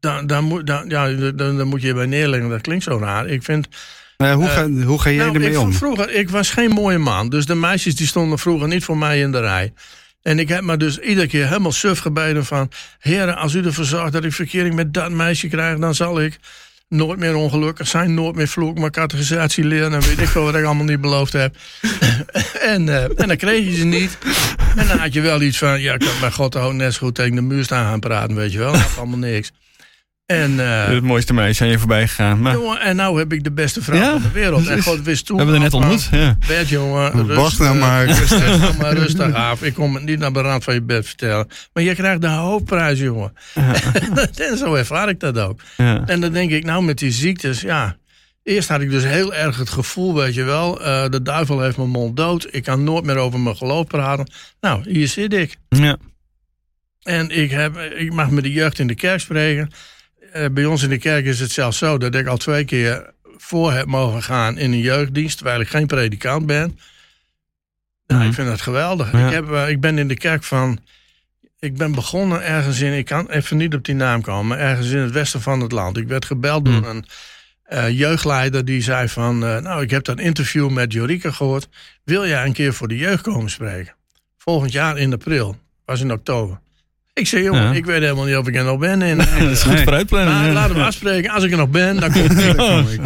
[0.00, 2.48] dan, dan, moet, dan, ja, dan, dan moet je bij neerleggen.
[2.48, 3.26] Dat klinkt zo raar.
[3.28, 3.68] Ik vind...
[4.16, 5.72] Hoe, Eh, ga, hoe ga jij nou, ermee ik om?
[5.72, 7.28] Vroeger, ik was geen mooie man.
[7.28, 9.72] Dus de meisjes die stonden vroeger niet voor mij in de rij.
[10.22, 12.70] En ik heb me dus iedere keer helemaal suf gebeden van...
[12.98, 15.78] Heren, als u ervoor zorgt dat ik verkering met dat meisje krijg...
[15.78, 16.38] dan zal ik
[16.94, 18.78] nooit meer ongelukkig zijn, nooit meer vloek...
[18.78, 21.56] mijn categorisatie leren en weet ik veel wat ik allemaal niet beloofd heb.
[22.74, 24.18] en, eh, en dan kreeg je ze niet.
[24.76, 25.80] En dan had je wel iets van...
[25.80, 28.36] Ja, ik kan bij God ook net zo goed tegen de muur staan gaan praten,
[28.36, 28.72] weet je wel.
[28.72, 29.52] Dat is allemaal niks.
[30.26, 30.60] En...
[30.60, 32.40] eh, Het mooiste meisje aan je voorbij gegaan.
[32.40, 34.66] Maar we Jongen, en nou heb ik de beste vrouw Ja, van de wereld.
[34.66, 34.82] En.
[34.82, 35.36] God wist toen.
[35.36, 36.08] hebben er net ontmoet.
[36.10, 36.36] Ja.
[36.48, 37.34] Bed, jongen.
[37.34, 38.04] Wacht nou maar.
[38.06, 39.62] Rustig, nou maar rustig af.
[39.62, 41.48] Ik kom het niet naar de rand van je bed vertellen.
[41.72, 43.32] Maar je krijgt de hoofdprijs, jongen.
[44.50, 45.60] en zo ervaar ik dat ook.
[45.76, 46.02] Ja.
[46.06, 47.96] En dan denk ik, nou met die ziektes, ja.
[48.42, 50.82] Eerst had ik dus heel erg het gevoel, weet je wel.
[50.84, 52.46] eh, de duivel heeft mijn mond dood.
[52.50, 54.30] Ik kan nooit meer over mijn geloof praten.
[54.60, 55.56] Nou, hier zit ik.
[55.68, 55.96] Ja.
[57.02, 59.70] En ik, heb, ik mag met de jeugd in de kerk spreken.
[60.34, 63.10] Eh, bij ons in de kerk is het zelfs zo dat ik al twee keer
[63.36, 66.78] voor heb mogen gaan in een jeugddienst, terwijl ik geen predikant ben.
[68.06, 68.28] Nou, Mhm.
[68.28, 69.12] Ik vind dat geweldig.
[69.12, 69.26] Ja.
[69.26, 70.78] Ik, heb, eh, ik ben in de kerk van.
[71.58, 72.92] Ik ben begonnen ergens in.
[72.92, 75.72] Ik kan even niet op die naam komen, maar ergens in het westen van het
[75.72, 75.96] land.
[75.96, 76.84] Ik werd gebeld door Mhm.
[76.88, 77.04] een
[77.64, 79.38] eh, jeugdleider die zei van.
[79.38, 81.68] nou, ik heb dat interview met Jorike gehoord.
[82.04, 83.94] Wil jij een keer voor de jeugd komen spreken?
[84.38, 85.56] Volgend jaar in april.
[85.84, 86.60] Was in oktober.
[87.14, 87.72] Ik zei, jongen, Ja.
[87.72, 89.02] ik weet helemaal niet of ik er nog ben.
[89.02, 89.82] In, Dat is goed Nee.
[89.82, 90.34] vooruitplannen.
[90.34, 90.52] maar ja.
[90.52, 91.30] laten we afspreken.
[91.30, 92.56] Als ik er nog ben, dan kom ik.
[92.56, 93.00] Dan kom ik.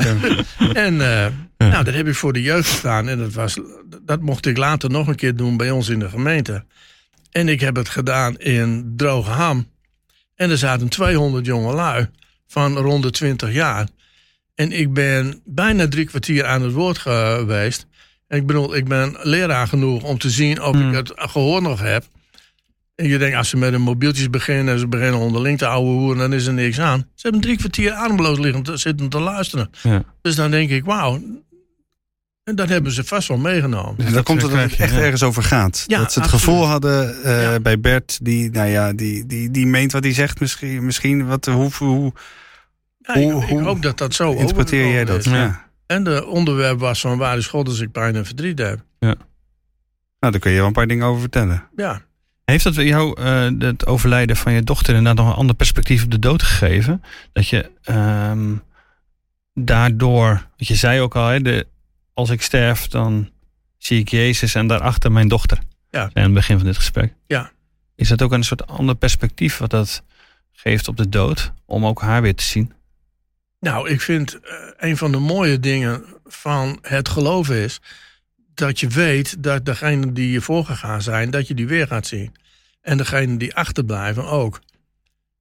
[0.76, 1.26] En eh,
[1.58, 3.08] nou, dat heb ik voor de jeugd gedaan.
[3.08, 3.58] En dat, was,
[4.02, 6.64] dat mocht ik later nog een keer doen bij ons in de gemeente.
[7.30, 9.68] En ik heb het gedaan in Droogeham.
[10.34, 12.08] En er zaten 200 jonge lui
[12.46, 13.88] van rond de 20 jaar.
[14.54, 17.86] En ik ben bijna drie kwartier aan het woord geweest.
[18.28, 20.88] En ik bedoel, ik ben leraar genoeg om te zien of Hmm.
[20.88, 22.04] ik het gehoor nog heb.
[22.98, 25.90] En je denkt, als ze met hun mobieltjes beginnen en ze beginnen onderling te ouwe
[25.90, 26.98] hoeren, dan is er niks aan.
[26.98, 29.70] Ze hebben drie kwartier ademloos liggen te, zitten te luisteren.
[29.82, 30.02] Ja.
[30.22, 31.20] Dus dan denk ik, wauw.
[32.44, 34.06] En dat hebben ze vast wel meegenomen.
[34.06, 34.98] En dan komt het dat het echt ja.
[35.00, 35.84] ergens over gaat.
[35.86, 36.44] Ja, dat ze het absoluut.
[36.54, 37.60] gevoel hadden eh, Ja.
[37.60, 40.84] bij Bert, die, nou ja, die, die, die meent wat hij zegt misschien.
[40.84, 42.12] misschien wat, hoe, hoe
[42.98, 45.18] Ja, ik, Hoe- ik hoe hoop dat dat zo interpreteer jij dat?
[45.18, 45.24] is.
[45.32, 45.66] Ja.
[45.86, 48.84] En de onderwerp was van waar is God als ik pijn en verdriet heb.
[48.98, 49.16] Nou,
[50.32, 51.68] daar kun je wel een paar dingen over vertellen.
[51.76, 52.02] Ja,
[52.50, 56.10] Heeft dat jou, eh, het overlijden van je dochter, inderdaad nog een ander perspectief op
[56.10, 57.02] de dood gegeven?
[57.32, 58.56] Dat je ehm,
[59.54, 61.66] daardoor, want je zei ook al, hè, de,
[62.14, 63.30] als ik sterf, dan
[63.78, 65.58] zie ik Jezus en daarachter mijn dochter.
[65.90, 66.02] Ja.
[66.02, 67.14] Aan het begin van dit gesprek.
[67.26, 67.50] Ja.
[67.94, 70.02] Is dat ook een soort ander perspectief wat dat
[70.52, 72.72] geeft op de dood, om ook haar weer te zien?
[73.60, 77.80] nou, ik vind eh, een van de mooie dingen van het geloven is
[78.58, 82.34] dat je weet dat degenen die je voorgegaan zijn, dat je die weer gaat zien.
[82.80, 84.60] En degenen die achterblijven ook.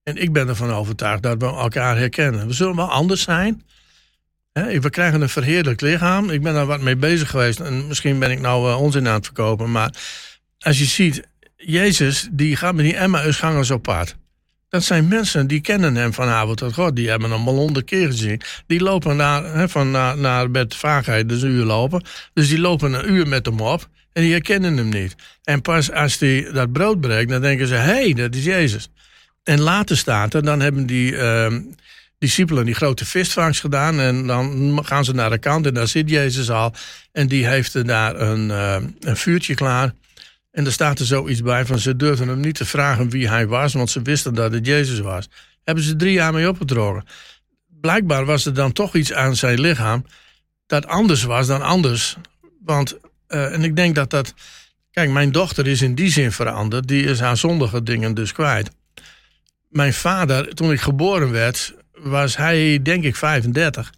[0.04, 2.48] En ik ben ervan overtuigd dat we elkaar herkennen.
[2.48, 3.64] We zullen wel anders zijn.
[4.54, 6.30] We krijgen een verheerlijk lichaam.
[6.30, 7.60] Ik ben daar wat mee bezig geweest.
[7.60, 9.72] En misschien ben ik nou eh, onzin aan het verkopen.
[9.72, 9.94] Maar
[10.60, 14.16] als je ziet, Jezus die gaat met die Emmausgangers op pad.
[14.70, 16.96] Dat zijn mensen die kennen hem vanavond tot God.
[16.96, 18.42] Die hebben hem al honderd keer gezien.
[18.68, 22.04] Die lopen naar, hè, van naar, naar Vaagheid, dus een uur lopen.
[22.34, 23.90] Dus die lopen een uur met hem op.
[24.14, 25.16] En die herkennen hem niet.
[25.44, 28.90] En pas als hij dat brood breekt, dan denken ze: hé, hey, dat is Jezus.
[29.44, 31.62] En later staat er, dan hebben die ehm,
[32.20, 34.00] discipelen die grote visvangst gedaan.
[34.00, 36.74] En dan gaan ze naar de kant en daar zit Jezus al.
[37.12, 39.94] En die heeft daar een, eh, een vuurtje klaar.
[40.58, 43.48] En er staat er zoiets bij van ze durfden hem niet te vragen wie hij
[43.48, 45.30] was, want ze wisten dat het Jezus was.
[45.64, 47.04] Hebben ze drie jaar mee opgetrokken.
[47.82, 50.06] Blijkbaar was er dan toch iets aan zijn lichaam
[50.68, 52.18] dat anders was dan anders.
[52.64, 54.34] Want, eh, en ik denk dat dat.
[54.92, 56.88] Kijk, mijn dochter is in die zin veranderd.
[56.88, 58.70] Die is haar zondige dingen dus kwijt.
[59.70, 63.94] Mijn vader, toen ik geboren werd, was hij denk ik 35.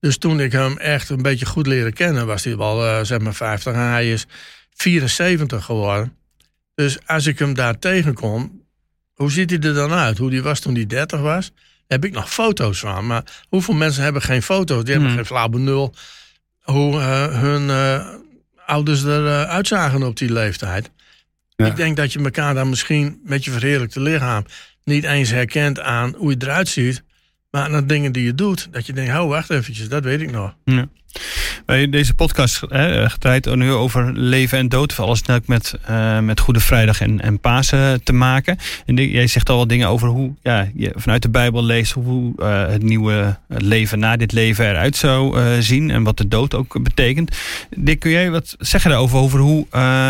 [0.00, 3.18] Dus toen ik hem echt een beetje goed leren kennen, was hij wel eh, zeg
[3.18, 3.72] maar 50.
[3.72, 4.26] En hij is
[4.74, 6.16] 74 geworden.
[6.74, 8.62] Dus als ik hem daar tegenkom,
[9.14, 10.18] hoe ziet hij er dan uit?
[10.18, 11.50] Hoe die was toen hij 30 was?
[11.54, 13.06] Daar heb ik nog foto's van.
[13.06, 14.82] Maar hoeveel mensen hebben geen foto's?
[14.84, 15.16] Die hebben Hmm.
[15.18, 15.94] geen flauw benul
[16.62, 18.08] hoe eh, hun eh,
[18.66, 20.90] ouders eruit uitzagen op die leeftijd.
[21.56, 21.66] Ja.
[21.66, 24.44] Ik denk dat je elkaar dan misschien met je verheerlijkte lichaam
[24.84, 27.02] niet eens herkent aan hoe je eruit ziet.
[27.50, 30.20] Maar aan de dingen die je doet, dat je denkt, oh wacht eventjes, dat weet
[30.20, 30.54] ik nog.
[30.64, 30.88] Ja.
[31.66, 34.98] Wij deze podcast hè, gedraaid nu over leven en dood.
[34.98, 38.58] Alles natuurlijk met, uh, met Goede Vrijdag en, en Pasen te maken.
[38.86, 42.32] En jij zegt al wat dingen over hoe ja, je vanuit de Bijbel leest hoe
[42.36, 45.90] uh, het nieuwe leven na dit leven eruit zou uh, zien.
[45.90, 47.36] En wat de dood ook betekent.
[47.76, 49.18] Dick, kun jij wat zeggen daarover?
[49.18, 49.66] Over hoe,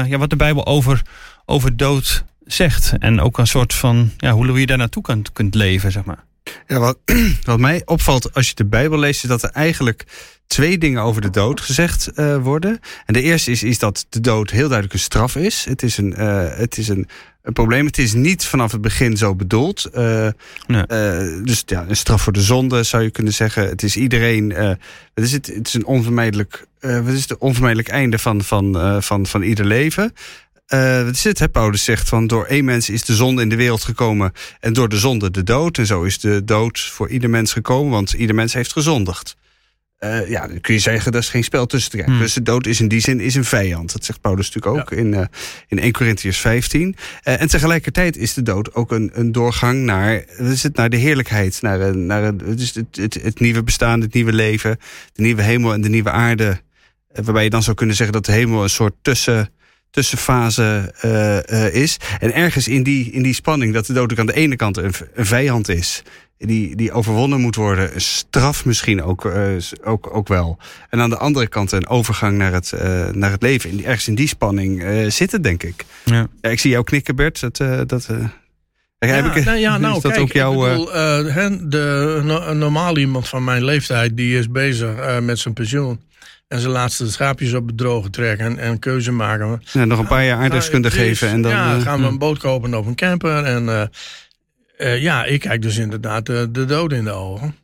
[0.09, 1.03] ja, wat de Bijbel over,
[1.45, 2.93] over dood zegt.
[2.99, 6.25] En ook een soort van ja, hoe je daar naartoe kunt, kunt leven, zeg maar.
[6.67, 6.99] Ja, wat,
[7.43, 10.05] wat mij opvalt als je de Bijbel leest, is dat er eigenlijk
[10.47, 12.81] twee dingen over de dood gezegd uh, worden.
[13.07, 15.65] En de eerste is, is dat de dood heel duidelijk een straf is.
[15.65, 17.09] Het is een, uh, het is een,
[17.43, 17.87] een probleem.
[17.87, 19.91] Het is niet vanaf het begin zo bedoeld.
[19.95, 20.29] Uh,
[20.67, 20.87] nee.
[21.43, 23.69] dus ja, een straf voor de zonde zou je kunnen zeggen.
[23.69, 24.51] Het is iedereen.
[24.51, 24.79] het,
[25.15, 26.67] is het, het is een onvermijdelijk.
[26.81, 30.13] wat is het onvermijdelijk einde van, van, van, van ieder leven.
[30.69, 31.49] Uh, wat is het, hè?
[31.49, 34.89] Paulus zegt van door één mens is de zonde in de wereld gekomen en door
[34.89, 35.79] de zonde de dood.
[35.79, 39.37] En zo is de dood voor ieder mens gekomen, want ieder mens heeft gezondigd.
[40.01, 42.17] Uh, ja, dan kun je zeggen, dat is geen spel tussen te krijgen.
[42.17, 42.25] Hmm.
[42.25, 43.93] Dus de dood is in die zin is een vijand.
[43.93, 45.25] Dat zegt Paulus natuurlijk ook in, uh,
[45.69, 46.97] in 1 Corinthians 15.
[47.25, 50.97] Uh, en tegelijkertijd is de dood ook een, een doorgang naar, is het, naar de
[50.97, 51.63] heerlijkheid.
[51.63, 54.79] Naar, naar het, het, het nieuwe bestaan, het nieuwe leven.
[55.13, 56.61] De nieuwe hemel en de nieuwe aarde.
[57.13, 59.51] waarbij je dan zou kunnen zeggen dat de hemel een soort tussen
[59.95, 61.97] tussenfase uh, uh, is.
[62.19, 64.77] En ergens in die, in die spanning dat de dood ook aan de ene kant
[64.77, 66.03] een, een vijand is.
[66.39, 67.95] Die, die overwonnen moet worden.
[67.95, 70.59] Een straf misschien ook, uh, ook, ook wel.
[70.91, 72.73] En aan de andere kant een overgang naar het,
[73.13, 73.71] naar het leven.
[73.71, 75.85] In, ergens in die spanning zit het, denk ik.
[76.05, 76.27] Ja.
[76.41, 77.41] ja ik zie jou knikken, Bert.
[77.41, 78.09] Dat, dat,
[78.99, 83.29] ja, heb ik, nou, ja, nou, dat kijk, ook jouw, bedoel, de, no, normaal iemand
[83.29, 84.17] van mijn leeftijd...
[84.17, 86.01] die is bezig met zijn pensioen
[86.55, 89.63] en zijn laatste schaapjes op het droge trekken en, en keuze maken.
[89.73, 91.29] Ja, nog een paar jaar aardrijkskunde nou, geven.
[91.29, 93.45] En dan, ja, gaan we een boot kopen op een camper.
[93.45, 93.83] En uh,
[94.79, 97.57] uh, ja, ik kijk dus inderdaad de, de dood in de ogen.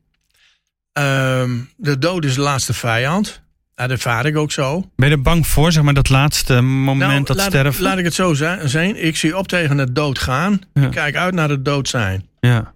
[0.99, 1.43] Uh,
[1.77, 3.43] de dood is de laatste vijand.
[3.75, 4.91] dat ervaar ik ook zo.
[4.97, 7.83] Ben je er bang voor, zeg maar, dat laatste moment nou, dat laat, sterven?
[7.83, 9.05] Laat ik het zo zijn.
[9.05, 10.61] Ik zie op tegen het dood gaan.
[10.75, 10.83] Ja.
[10.83, 12.29] Ik kijk uit naar het dood zijn.
[12.41, 12.75] Ja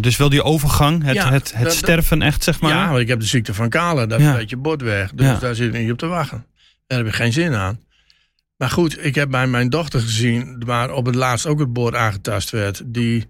[0.00, 2.70] dus wel die overgang, het, het, het sterven echt, zeg maar.
[2.70, 4.38] Ja, want ik heb de ziekte van Kalen, dat ja.
[4.38, 5.10] is je bord weg.
[5.12, 6.46] Dus daar zit ik niet op te wachten.
[6.86, 7.80] Daar heb ik geen zin aan.
[8.56, 11.94] Maar goed, ik heb bij mijn dochter gezien, waar op het laatst ook het bord
[11.94, 13.28] aangetast werd, die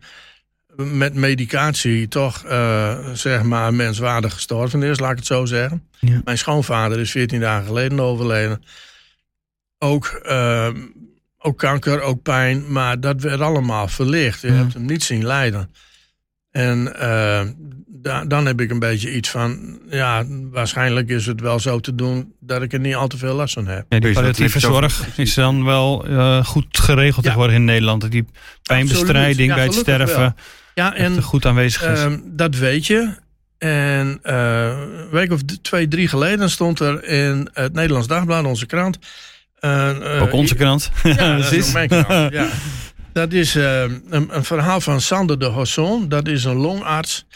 [0.77, 5.83] met medicatie toch, uh, zeg maar, menswaardig gestorven is, laat ik het zo zeggen.
[5.99, 6.21] Ja.
[6.25, 8.63] Mijn schoonvader is 14 dagen geleden overleden.
[9.79, 10.69] Ook, uh,
[11.39, 14.41] ook kanker, ook pijn, maar dat werd allemaal verlicht.
[14.41, 15.71] Je hebt hem niet zien lijden.
[16.57, 17.41] En uh,
[17.89, 21.95] da dan heb ik een beetje iets van, ja, waarschijnlijk is het wel zo te
[21.95, 23.87] doen dat ik er niet al te veel last van heb.
[23.89, 27.23] Ja, die palliatieve zorg is dan wel uh, goed geregeld ja.
[27.23, 28.11] tegenwoordig in Nederland.
[28.11, 28.25] Die
[28.63, 30.33] pijnbestrijding ja, bij het sterven wel.
[30.75, 32.05] ja, en, goed aanwezig is.
[32.05, 33.15] Uh, dat weet je.
[33.59, 38.67] En uh, een week of twee, drie geleden stond er in het Nederlands Dagblad, onze
[38.67, 38.99] krant.
[40.21, 40.91] Ook onze krant.
[41.03, 42.49] Ja, dat is mijn krant, ja.
[43.17, 46.09] Dat is uh, een, een, verhaal van Sander de Hosson.
[46.09, 47.27] Dat is een longarts.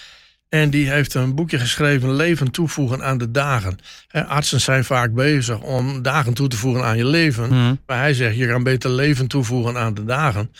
[0.48, 3.78] En die heeft een boekje geschreven, Leven toevoegen aan de dagen.
[4.08, 7.52] He, artsen zijn vaak bezig om dagen toe te voegen aan je leven.
[7.52, 7.80] Mm.
[7.86, 10.52] Maar hij zegt, je kan beter leven toevoegen aan de dagen.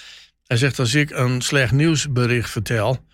[0.47, 3.05] Hij zegt, als ik een slecht nieuwsbericht vertel,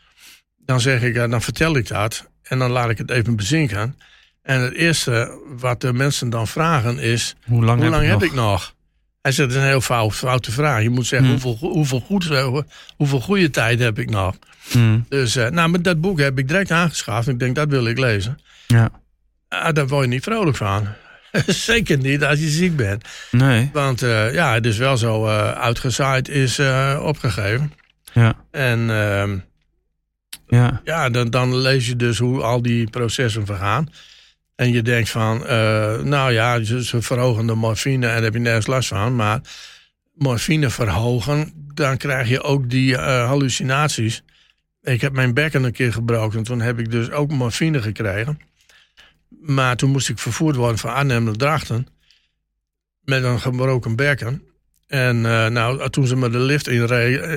[0.57, 2.31] dan zeg ik, dan vertel ik dat.
[2.43, 3.99] En dan laat ik het even bezinken.
[4.43, 8.11] En het eerste wat de mensen dan vragen is, hoe lang, hoe heb, lang ik,
[8.11, 8.75] heb ik nog?
[9.27, 10.83] Hij zegt, dat is een heel fout, foute vraag.
[10.83, 11.41] Je moet zeggen, hmm.
[11.41, 12.29] hoeveel, hoeveel, goed,
[12.97, 14.35] hoeveel goede tijd heb ik nog?
[14.71, 15.05] Hmm.
[15.09, 17.29] Dus uh, nou, met dat boek heb ik direct aangeschaft.
[17.29, 18.39] Ik denk, dat wil ik lezen.
[18.67, 18.91] Ja.
[19.51, 20.89] Uh, daar word je niet vrolijk van.
[21.47, 23.05] Zeker niet als je ziek bent.
[23.31, 23.71] Nee.
[23.73, 26.61] Want uh, ja, het is wel zo uitgezaaid is
[27.01, 27.73] opgegeven.
[28.13, 28.35] Ja.
[28.51, 29.39] En ehm,
[30.47, 33.89] ja, ja dan, dan lees je dus hoe al die processen vergaan.
[34.57, 35.49] En je denkt van, uh,
[36.01, 39.17] nou ja, ze verhogen de morfine en daar heb je nergens last van.
[39.17, 39.41] Maar
[40.15, 44.23] morfine verhogen, dan krijg je ook die uh, hallucinaties.
[44.83, 46.43] Ik heb mijn bekken een keer gebroken.
[46.43, 48.41] Toen heb ik dus ook morfine gekregen.
[49.41, 51.87] Maar toen moest ik vervoerd worden van Arnhem naar Drachten.
[53.01, 54.43] Met een gebroken bekken.
[54.87, 56.69] En uh, nou, toen ze me de lift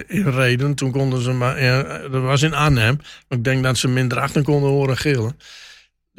[0.07, 2.07] inreden, toen konden ze me...
[2.11, 2.99] dat was in Arnhem.
[3.27, 5.37] Ik denk dat ze me in Drachten konden horen gillen.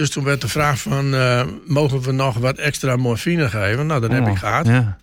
[0.00, 3.86] Dus toen werd de vraag van, uh, mogen we nog wat extra morfine geven?
[3.86, 4.66] Nou, dat heb ik oh, gehad.
[4.66, 4.96] Ja.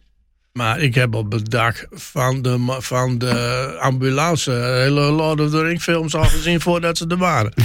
[0.54, 5.62] Maar ik heb op het dak van de, van de ambulance hele Lord of the
[5.62, 7.54] Ring films al gezien voordat ze er waren.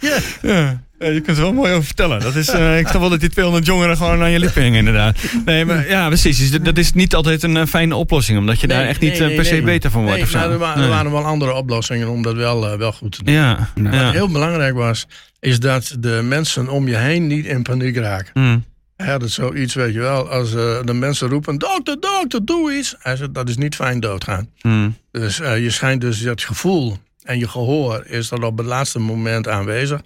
[0.00, 0.18] ja.
[0.42, 0.82] ja.
[1.02, 2.20] Ja, je kunt er wel mooi over vertellen.
[2.20, 4.78] Dat is, eh, ik snap wel dat die 200 jongeren gewoon aan je lippen hingen,
[4.78, 5.16] inderdaad.
[5.44, 6.38] Nee, maar ja, precies.
[6.38, 9.28] Dus dat- is niet altijd een eh, fijne oplossing, omdat je daar echt niet nee,
[9.30, 10.14] eh, per se beter van wordt.
[10.16, 10.38] Nee, of zo.
[10.38, 13.24] maar er, wa- er waren wel andere oplossingen om dat wel, eh, wel goed te
[13.24, 13.34] doen.
[13.34, 13.68] Ja.
[13.74, 15.06] Wat heel belangrijk was,
[15.40, 18.30] is dat de mensen om je heen niet in paniek raken.
[18.34, 18.64] Mm.
[18.96, 22.72] Hij had het zoiets, weet je wel, als eh, de mensen roepen, dokter, dokter, doe
[22.76, 22.94] iets.
[22.98, 24.48] Hij zegt, dat is niet fijn doodgaan.
[24.62, 24.96] Mm.
[25.12, 28.98] Dus eh, je schijnt dus dat gevoel en je gehoor is dan op het laatste
[28.98, 30.00] moment aanwezig.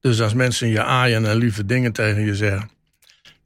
[0.00, 2.70] Dus als mensen je aaien en lieve dingen tegen je zeggen.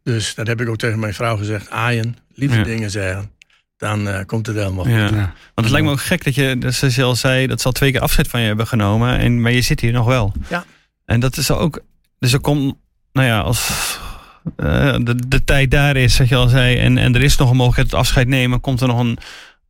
[0.02, 1.70] Dus dat heb ik ook tegen mijn vrouw gezegd.
[1.70, 2.62] Aaien, lieve Ja.
[2.64, 3.30] dingen zeggen.
[3.76, 4.92] Dan eh, komt het helemaal goed.
[4.92, 4.98] Ja.
[5.08, 5.32] Ja.
[5.54, 7.72] Want het lijkt me ook gek dat je, dat ze al zei, dat ze al
[7.72, 9.18] twee keer afscheid van je hebben genomen.
[9.18, 10.32] En, maar je zit hier nog wel.
[10.48, 10.64] Ja.
[11.04, 11.80] En dat is ook,
[12.18, 12.74] dus er komt,
[13.12, 13.68] nou ja, als
[14.56, 17.50] eh, de, de tijd daar is, wat je al zei, en, en er is nog
[17.50, 19.18] een mogelijkheid tot afscheid nemen, komt er nog een,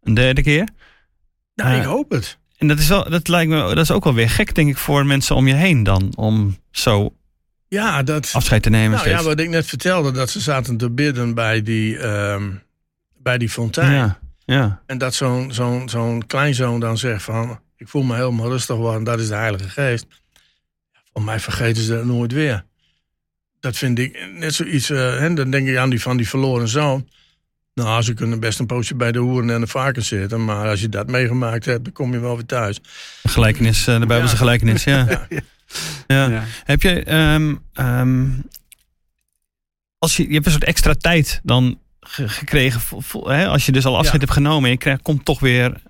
[0.02, 0.68] een derde keer.
[1.54, 1.76] Nou, Ja.
[1.80, 2.38] ik hoop het.
[2.64, 4.76] En dat is, wel, dat lijkt me, dat is ook wel weer gek, denk ik,
[4.76, 7.14] voor mensen om je heen dan, om zo
[7.68, 8.90] Ja, dat, afscheid te nemen.
[8.98, 12.50] nou, ja, wat ik net vertelde, dat ze zaten te bidden bij die, ehm,
[13.18, 13.92] bij die fontein.
[13.92, 17.60] ja, ja, En dat zo'n zo'n zo'n kleinzoon dan zegt van...
[17.76, 20.06] ik voel me helemaal rustig worden, dat is de Heilige Geest.
[21.12, 22.64] Voor mij vergeten ze dat nooit weer.
[23.60, 24.90] Dat vind ik net zoiets...
[24.90, 27.08] eh, hè, dan denk ik aan die van die verloren zoon.
[27.74, 30.44] Nou, ze kunnen best een poosje bij de hoeren en de varkens zitten...
[30.44, 32.80] maar als je dat meegemaakt hebt, dan kom je wel weer thuis.
[33.22, 34.38] gelijkenis, eh, de Bijbelse Ja.
[34.40, 35.06] gelijkenis, ja.
[35.08, 35.28] Ja.
[36.06, 36.28] ja.
[36.28, 36.44] Ja.
[36.64, 38.26] Heb je, ehm, ehm,
[39.98, 43.66] als je, je hebt een soort extra tijd dan ge- gekregen, vo- vo- hè, als
[43.66, 44.26] je dus al afscheid Ja.
[44.26, 45.82] hebt genomen en je krijgt, komt toch weer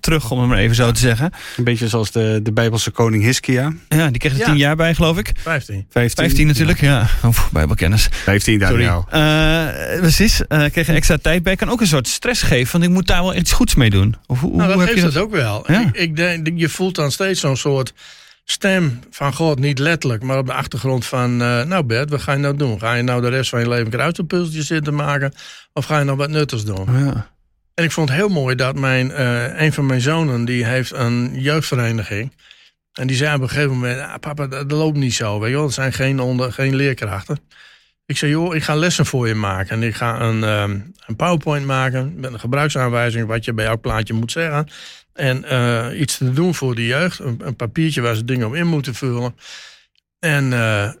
[0.00, 1.32] terug, om het maar even zo te zeggen.
[1.56, 3.72] Een beetje zoals de, de Bijbelse koning Hiskia.
[3.88, 4.44] Ja, die kreeg er Ja.
[4.44, 5.32] tien jaar bij, geloof ik.
[5.36, 5.86] 15.
[5.90, 7.06] 15, 15 natuurlijk, ja.
[7.24, 8.08] Oef, bijbelkennis.
[8.10, 8.84] 15 daar Sorry.
[8.84, 9.04] nou.
[9.10, 11.56] Eh, precies, eh kreeg er extra tijd bij.
[11.56, 14.14] Kan ook een soort stress geven, want ik moet daar wel iets goeds mee doen.
[14.26, 15.22] Of, hoe, Nou, hoe dat heb heeft je het dat?
[15.22, 15.64] ook wel.
[15.72, 15.80] Ja.
[15.80, 17.92] Ik, ik denk, je voelt dan steeds zo'n soort
[18.44, 21.42] stem van God, niet letterlijk, maar op de achtergrond van...
[21.42, 22.78] eh, nou Bert, wat ga je nou doen?
[22.78, 25.32] Ga je nou de rest van je leven kruiselpuzzeltjes zitten maken?
[25.72, 26.86] Of ga je nou wat nuttigs doen?
[27.04, 27.28] Ja.
[27.74, 30.92] En ik vond het heel mooi dat mijn, eh, een van mijn zonen, die heeft
[30.92, 32.32] een jeugdvereniging.
[32.92, 35.40] En die zei op een gegeven moment, ah, papa, dat, loopt niet zo.
[35.40, 35.64] Weet je wel?
[35.64, 37.38] Het zijn geen, onder, geen leerkrachten.
[38.06, 39.70] Ik zei, joh, ik ga lessen voor je maken.
[39.70, 43.26] En ik ga een, ehm, een PowerPoint maken met een gebruiksaanwijzing...
[43.26, 44.68] wat je bij elk plaatje moet zeggen.
[45.12, 47.18] En eh, iets te doen voor de jeugd.
[47.18, 49.36] Een, papiertje waar ze dingen op in moeten vullen.
[50.18, 50.50] En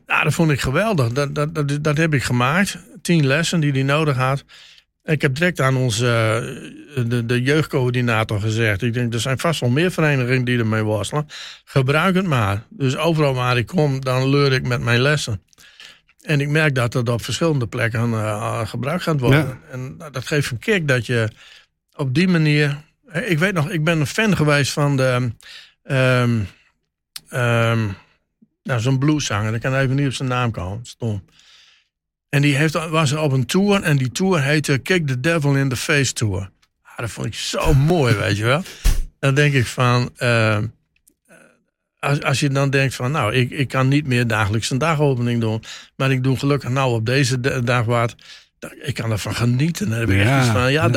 [0.06, 1.12] ja, dat vond ik geweldig.
[1.12, 2.78] Dat, dat, dat, dat heb ik gemaakt.
[3.02, 4.44] Tien lessen die hij nodig had.
[5.04, 6.06] Ik heb direct aan onze
[6.96, 8.82] eh, de, de jeugdcoördinator gezegd.
[8.82, 11.28] Ik denk, er zijn vast wel meer verenigingen die ermee worstelen.
[11.64, 12.62] Gebruik het maar.
[12.68, 15.42] Dus overal waar ik kom, dan leur ik met mijn lessen.
[16.20, 19.46] En ik merk dat het op verschillende plekken eh, gebruikt gaat worden.
[19.46, 19.58] Ja.
[19.70, 21.28] En dat geeft een kick dat je
[21.94, 22.82] op die manier...
[23.12, 25.32] Ik weet nog, ik ben een fan geweest van de...
[25.82, 26.40] ehm,
[27.28, 27.88] ehm,
[28.62, 29.54] nou, zo'n blueszanger.
[29.54, 30.84] Ik kan even niet op zijn naam komen.
[30.86, 31.24] Stom.
[32.34, 33.82] En die heeft, was op een tour.
[33.82, 36.50] En die tour heette Kick the Devil in the Face Tour.
[36.82, 38.62] Ah, dat vond ik zo mooi, weet je wel.
[39.18, 40.10] Dan denk ik van...
[40.16, 40.58] eh,
[41.98, 43.10] als, als je dan denkt van...
[43.10, 45.62] Nou, ik, ik kan niet meer dagelijks een dagopening doen.
[45.96, 48.14] Maar ik doe gelukkig nou op deze d- dag wat.
[48.82, 49.88] Ik kan ervan genieten.
[49.90, 50.72] Dan heb ik Ja, echt iets van...
[50.72, 50.88] Ja,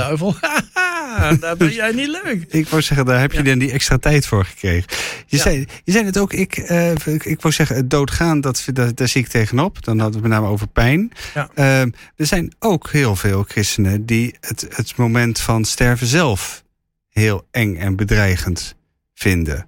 [1.20, 1.34] ja.
[1.34, 2.46] dat ben jij niet leuk.
[2.62, 3.44] Ik wou zeggen, daar heb je Ja.
[3.44, 4.90] dan die extra tijd voor gekregen.
[5.26, 5.42] Je, Ja.
[5.44, 8.98] zei, je zei het ook, ik, eh, ik, ik wou zeggen, het doodgaan, dat, dat,
[8.98, 9.84] daar zie ik tegenop.
[9.84, 11.12] Dan hadden we het met name over pijn.
[11.34, 11.50] Ja.
[11.54, 16.64] Ehm, er zijn ook heel veel christenen die het, het moment van sterven zelf
[17.10, 18.76] heel eng en bedreigend
[19.14, 19.68] vinden.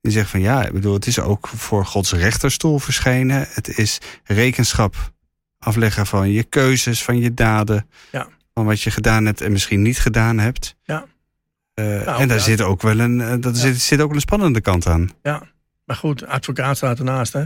[0.00, 3.46] Die zeggen van ja, ik bedoel, het is ook voor Gods rechterstoel verschijnen.
[3.50, 5.12] Het is rekenschap
[5.58, 7.86] afleggen van je keuzes, van je daden.
[8.12, 8.28] Ja.
[8.58, 10.76] Van wat je gedaan hebt en misschien niet gedaan hebt.
[10.82, 11.06] Ja.
[11.74, 12.42] Eh, Nou, en daar ja.
[12.42, 13.60] zit ook wel een, eh, dat Ja.
[13.60, 15.10] zit, zit ook een spannende kant aan.
[15.84, 17.44] Maar goed, advocaat staat ernaast, hè.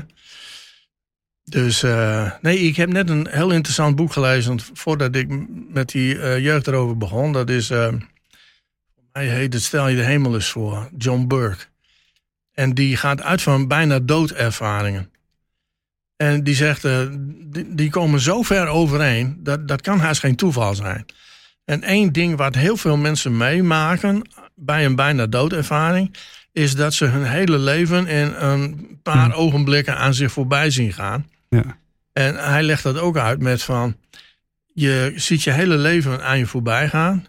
[1.44, 5.28] Dus eh, nee, ik heb net een heel interessant boek gelezen voordat ik
[5.68, 7.32] met die jeugd erover begon.
[7.32, 7.68] Dat is,
[9.12, 11.64] hij heet het Stel je de hemel eens voor, John Burke.
[12.52, 15.11] En die gaat uit van bijna doodervaringen.
[16.22, 17.00] En die zegt, eh,
[17.44, 21.06] die, die komen zo ver overeen, dat, dat kan haast geen toeval zijn.
[21.64, 26.16] En één ding wat heel veel mensen meemaken bij een bijna doodervaring,
[26.52, 31.28] is dat ze hun hele leven in een paar ogenblikken aan zich voorbij zien gaan.
[31.48, 31.78] Ja.
[32.12, 33.96] En hij legt dat ook uit met van,
[34.72, 37.26] je ziet je hele leven aan je voorbij gaan.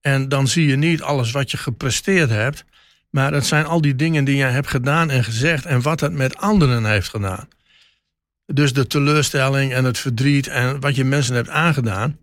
[0.00, 2.64] En dan zie je niet alles wat je gepresteerd hebt.
[3.10, 6.12] Maar het zijn al die dingen die jij hebt gedaan en gezegd en wat het
[6.12, 7.48] met anderen heeft gedaan.
[8.52, 12.18] Dus de teleurstelling en het verdriet en wat je mensen hebt aangedaan.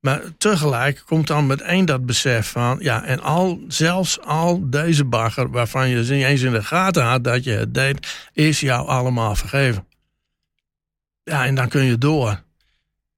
[0.00, 5.50] Maar tegelijk komt dan meteen dat besef van, ja, en al, zelfs al deze bagger
[5.50, 9.34] waarvan je niet eens in de gaten had dat je het deed, is jou allemaal
[9.34, 9.86] vergeven.
[11.22, 12.42] Ja, en dan kun je door.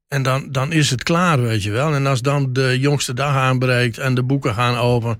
[0.08, 1.94] En dan, dan is het klaar, weet je wel.
[1.94, 5.18] En als dan de jongste dag aanbreekt en de boeken gaan open,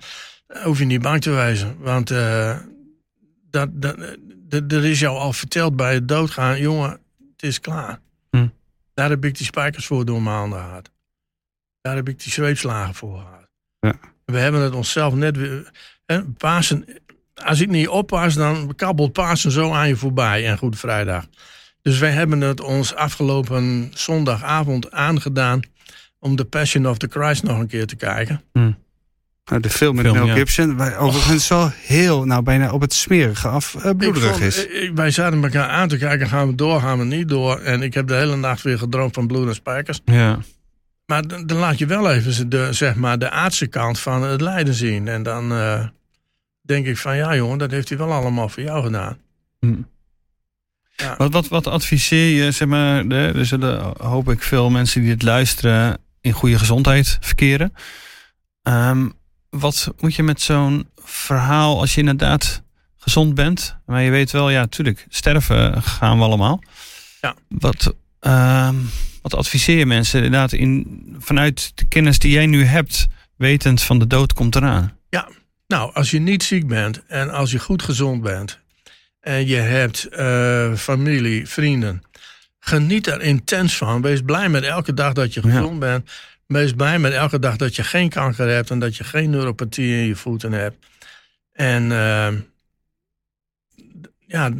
[0.63, 1.77] hoef je niet bang te wezen.
[1.79, 2.57] Want uh,
[3.51, 3.97] dat, dat,
[4.49, 7.01] dat, er is jou al verteld bij het doodgaan, jongen,
[7.43, 8.01] het is klaar.
[8.31, 8.49] Hm.
[8.95, 10.91] Daar heb ik die spijkers voor door mijn handen gehad.
[11.81, 13.49] Daar heb ik die zweepslagen voor gehad.
[13.81, 13.95] Ja.
[14.25, 15.71] We hebben het onszelf net weer.
[16.07, 16.85] Hè, Pasen,
[17.35, 20.47] als ik niet oppas, dan kabbelt Pasen zo aan je voorbij.
[20.47, 21.27] En Goede Vrijdag.
[21.83, 25.61] Dus wij hebben het ons afgelopen zondagavond aangedaan.
[26.19, 28.43] om The Passion of the Christ nog een keer te kijken.
[29.45, 30.35] Nou, de film met Film, Mel ja.
[30.35, 34.67] Gibson, waar overigens wel heel, nou bijna op het smerige af Ik bloederig vond- is.
[34.67, 36.29] ik- wij zaten elkaar aan te kijken.
[36.29, 37.59] Gaan we door, gaan we niet door?
[37.61, 40.01] En ik heb de hele nacht weer gedroomd van bloed en spijkers.
[40.05, 40.39] Ja.
[41.07, 44.41] Maar dan, dan laat je wel even de, zeg maar, de aardse kant van het
[44.41, 45.09] lijden zien.
[45.09, 45.87] En dan eh,
[46.61, 49.19] denk ik van ja jongen, dat heeft hij wel allemaal voor jou gedaan.
[49.61, 49.75] Hm.
[50.97, 51.15] Ja.
[51.17, 55.11] Wat, wat, wat adviseer je, zeg maar, de, er zullen hoop ik veel mensen die
[55.11, 57.73] dit luisteren in goede gezondheid verkeren.
[58.63, 59.09] Ehm,
[59.61, 62.63] wat moet je met zo'n verhaal als je inderdaad
[62.97, 66.63] gezond bent, maar je weet wel, ja, tuurlijk, sterven gaan we allemaal.
[67.21, 67.35] Ja.
[67.49, 68.75] Wat, ehm,
[69.23, 73.99] wat adviseer je mensen inderdaad in, vanuit de kennis die jij nu hebt, wetend van
[73.99, 74.97] de dood komt eraan?
[75.67, 78.59] Nou, als je niet ziek bent en als je goed gezond bent
[79.21, 82.03] en je hebt eh, familie, vrienden,
[82.59, 84.03] geniet er intens van.
[84.03, 85.51] Wees blij met elke dag dat je Ja.
[85.51, 86.11] gezond bent.
[86.47, 89.97] Wees blij met elke dag dat je geen kanker hebt en dat je geen neuropathie
[89.97, 90.87] in je voeten hebt.
[91.53, 92.29] En eh,
[94.01, 94.51] d- ja,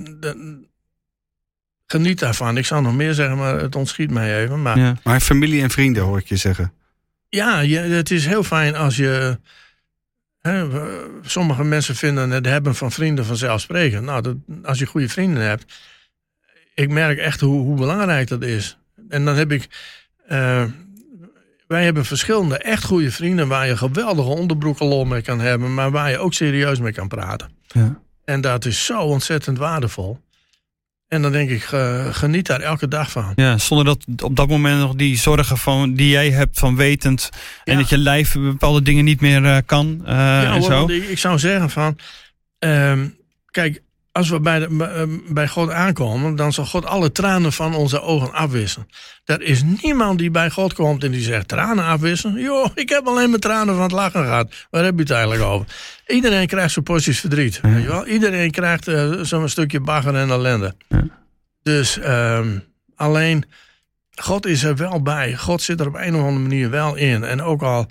[1.87, 2.57] geniet daarvan.
[2.57, 4.63] Ik zou nog meer zeggen, maar het ontschiet mij even.
[4.63, 4.97] Maar Ja.
[5.05, 6.73] Maar familie en vrienden hoor ik je zeggen.
[7.29, 9.39] ja, je, het is heel fijn als je.
[10.41, 10.69] Hè,
[11.23, 14.05] sommige mensen vinden het hebben van vrienden vanzelfsprekend.
[14.05, 15.81] Nou, dat, als je goede vrienden hebt.
[16.75, 18.79] Ik merk echt hoe, hoe belangrijk dat is.
[19.09, 19.69] En dan heb ik.
[20.27, 20.65] eh,
[21.73, 26.11] wij hebben verschillende echt goede vrienden waar je geweldige onderbroekenlol mee kan hebben, maar waar
[26.11, 27.51] je ook serieus mee kan praten.
[27.67, 28.01] Ja.
[28.25, 30.21] En dat is zo ontzettend waardevol.
[31.09, 33.33] En dan denk ik, eh, geniet daar elke dag van.
[33.35, 37.31] Ja, zonder dat op dat moment nog die zorgen van, die jij hebt van wetend.
[37.65, 40.03] En dat je lijf bepaalde dingen niet meer eh, kan.
[40.05, 40.89] eh, ja, en hoor, zo.
[40.89, 41.99] ik, ik zou zeggen van,
[42.59, 43.09] ehm,
[43.51, 48.01] kijk, als we bij, de, bij- God aankomen, dan zal God alle tranen van onze
[48.01, 48.89] ogen afwissen.
[49.25, 52.41] Er is niemand die bij God komt en die zegt tranen afwissen.
[52.41, 54.53] Joh, ik heb alleen maar tranen van het lachen gehad.
[54.71, 55.67] Waar heb je het eigenlijk over?
[56.07, 57.61] Iedereen krijgt zijn porties verdriet.
[57.61, 58.07] Weet je wel?
[58.07, 60.75] Iedereen krijgt eh, zo'n stukje bagger en ellende.
[60.89, 61.05] Ja.
[61.63, 62.59] Dus ehm,
[62.97, 63.45] alleen,
[64.15, 65.37] God is er wel bij.
[65.37, 67.25] God zit er op een of andere manier wel in.
[67.25, 67.87] En ook al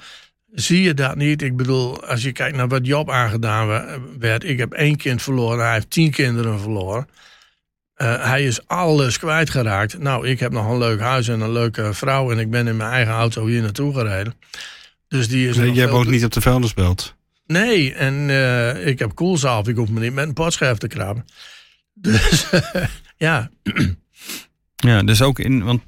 [0.52, 1.42] zie je dat niet.
[1.42, 4.44] Ik bedoel, als je kijkt naar wat Job aangedaan we- werd.
[4.44, 7.08] Ik heb één kind verloren, hij heeft tien kinderen verloren.
[7.94, 9.98] Eh, hij is alles kwijtgeraakt.
[10.00, 12.32] Nou, ik heb nog een leuk huis en een leuke vrouw.
[12.32, 14.34] En ik ben in mijn eigen auto hier naartoe gereden.
[15.08, 15.56] Dus die is.
[15.56, 17.16] Jij woont niet op de vuilnisbelt.
[17.46, 19.68] Nee, en eh, ik heb koelzalf.
[19.68, 21.26] Ik hoef me niet met een potscherf te krabben.
[21.94, 22.46] Dus
[23.18, 23.50] ja,
[24.82, 25.82] Ja, dus ook in, want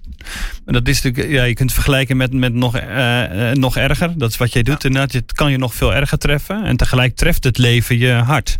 [0.65, 4.17] dat is natuurlijk, ja, je kunt het vergelijken met, met nog, eh, eh, nog erger.
[4.17, 4.83] Dat is wat jij doet.
[4.83, 6.63] Inderdaad, het kan je nog veel erger treffen.
[6.63, 8.59] En tegelijk treft het leven je hart.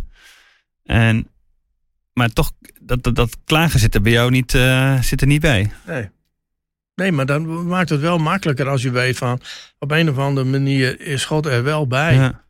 [0.84, 1.28] En,
[2.12, 5.40] maar toch, dat, dat, dat klagen zit er bij jou niet, eh, zit er niet
[5.40, 5.70] bij.
[5.86, 6.12] Nee.
[6.94, 9.40] Nee, maar dan maakt het wel makkelijker als je weet van
[9.78, 12.14] op een of andere manier is God er wel bij.
[12.14, 12.44] Ja.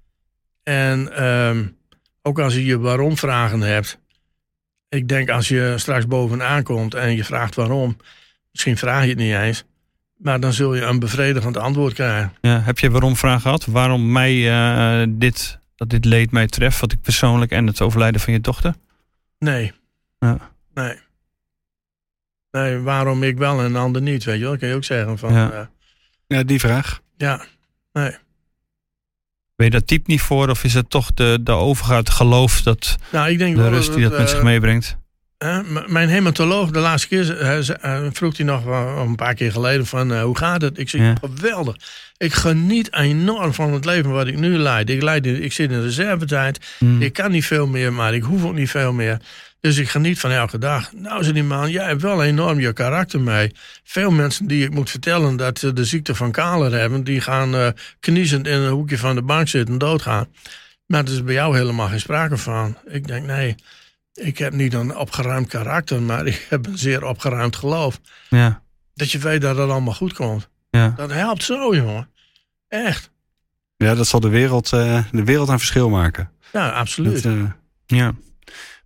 [0.62, 1.66] En ehm,
[2.22, 3.99] ook als je je waarom vragen hebt.
[4.89, 7.97] Ik denk als je straks bovenaan komt en je vraagt waarom,
[8.51, 9.64] misschien vraag je het niet eens,
[10.16, 12.32] maar dan zul je een bevredigend antwoord krijgen.
[12.41, 13.64] Ja, heb je waarom vraag gehad?
[13.64, 18.20] Waarom mij eh, dit, dat dit leed mij treft, wat ik persoonlijk en het overlijden
[18.20, 18.74] van je dochter?
[19.39, 19.72] Nee.
[20.18, 20.39] Ja.
[20.74, 20.99] Nee.
[22.51, 24.51] Nee, waarom ik wel en een ander niet, weet je wel.
[24.51, 25.51] Dat kun je ook zeggen van, Ja.
[25.53, 25.70] ja,
[26.26, 27.01] Ja, die vraag.
[27.16, 27.45] ja
[27.93, 28.16] nee.
[29.64, 30.48] Ben je daar type niet voor?
[30.48, 34.02] Of is het toch de, de overgaat geloof dat Nou, ik denk de rust die
[34.08, 34.96] dat met zich eh, meebrengt?
[35.38, 38.64] Hè, mijn hematoloog, de laatste keer, ze- eh, vroeg hij nog
[39.06, 40.78] een paar keer geleden van eh, hoe gaat het?
[40.78, 41.14] Ik zeg, Ja.
[41.20, 41.76] geweldig.
[42.16, 44.90] Ik geniet enorm van het leven wat ik nu leid.
[44.90, 46.60] Ik, leid in- ik zit in reservetijd.
[46.78, 47.02] Hmm.
[47.02, 49.18] Ik kan niet veel meer, maar ik hoef ook niet veel meer.
[49.64, 50.92] Dus ik geniet van elke dag.
[50.92, 53.52] Nou, zei die man, jij hebt wel enorm je karakter mee.
[53.84, 57.54] Veel mensen die ik moet vertellen dat ze de ziekte van Kaler hebben, die gaan
[57.54, 57.68] eh
[58.00, 60.26] kniezend in een hoekje van de bank zitten en doodgaan.
[60.86, 62.76] Maar er is bij jou helemaal geen sprake van.
[62.86, 63.54] Ik denk, nee,
[64.14, 68.00] ik heb niet een opgeruimd karakter, maar ik heb een zeer opgeruimd geloof.
[68.28, 68.62] Ja,
[68.94, 70.48] Dat je weet dat het allemaal goed komt.
[70.70, 70.92] ja.
[70.96, 72.08] Dat helpt zo, jongen.
[72.68, 73.10] Echt.
[73.76, 76.30] Ja, dat zal de wereld, eh, de wereld aan verschil maken.
[76.52, 77.22] Ja, absoluut.
[77.22, 77.50] Dat, eh,
[77.86, 78.14] ja.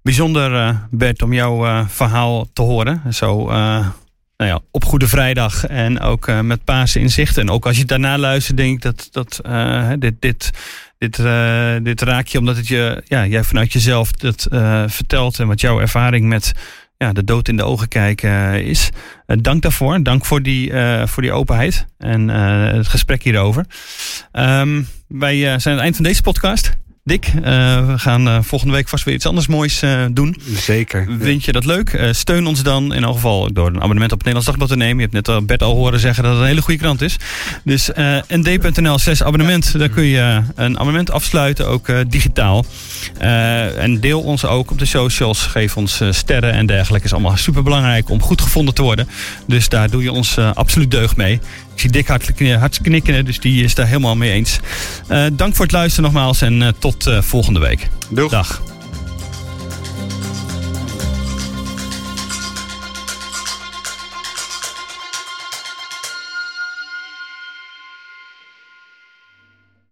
[0.02, 3.02] Bijzonder, eh, Bert, om jouw eh, verhaal te horen.
[3.12, 3.86] Zo, eh,
[4.36, 7.42] nou ja, op Goede Vrijdag en ook met Pasen inzichten.
[7.42, 9.40] En ook als je daarna luistert, denk ik dat, dat
[9.98, 10.50] dit, dit,
[10.98, 11.16] dit,
[11.84, 14.46] dit raak je omdat het je, ja, jij vanuit jezelf dat
[14.86, 16.52] vertelt en wat jouw ervaring met
[16.96, 18.90] ja, de dood in de ogen kijken is.
[19.26, 20.02] dank daarvoor.
[20.02, 20.72] Dank voor die,
[21.04, 23.66] voor die openheid en het gesprek hierover.
[24.32, 26.76] Um, wij zijn aan het eind van deze podcast.
[27.08, 27.42] Dick, uh,
[27.86, 30.36] we gaan uh, volgende week vast weer iets anders moois uh, doen.
[30.54, 31.08] Zeker.
[31.20, 32.08] Vind je dat leuk?
[32.10, 34.96] steun ons dan in elk geval door een abonnement op het Nederlands Dagblad te nemen.
[34.96, 37.16] Je hebt net Bert al horen zeggen dat het een hele goede krant is.
[37.64, 37.90] Dus
[38.28, 39.78] nd.nl 6 abonnement.
[39.78, 42.64] Daar kun je een abonnement afsluiten, ook digitaal.
[43.18, 45.42] en deel ons ook op de socials.
[45.46, 47.06] Geef ons sterren en dergelijke.
[47.06, 49.08] is allemaal super belangrijk om goed gevonden te worden.
[49.46, 51.40] Dus daar doe je ons absoluut deugd mee.
[51.78, 52.08] Ik zie Dick
[52.58, 54.58] hard knikken, dus die is daar helemaal mee eens.
[55.10, 57.88] Uh, dank voor het luisteren nogmaals en uh, tot uh, volgende week.
[58.08, 58.30] Doeg.
[58.30, 58.62] Dag.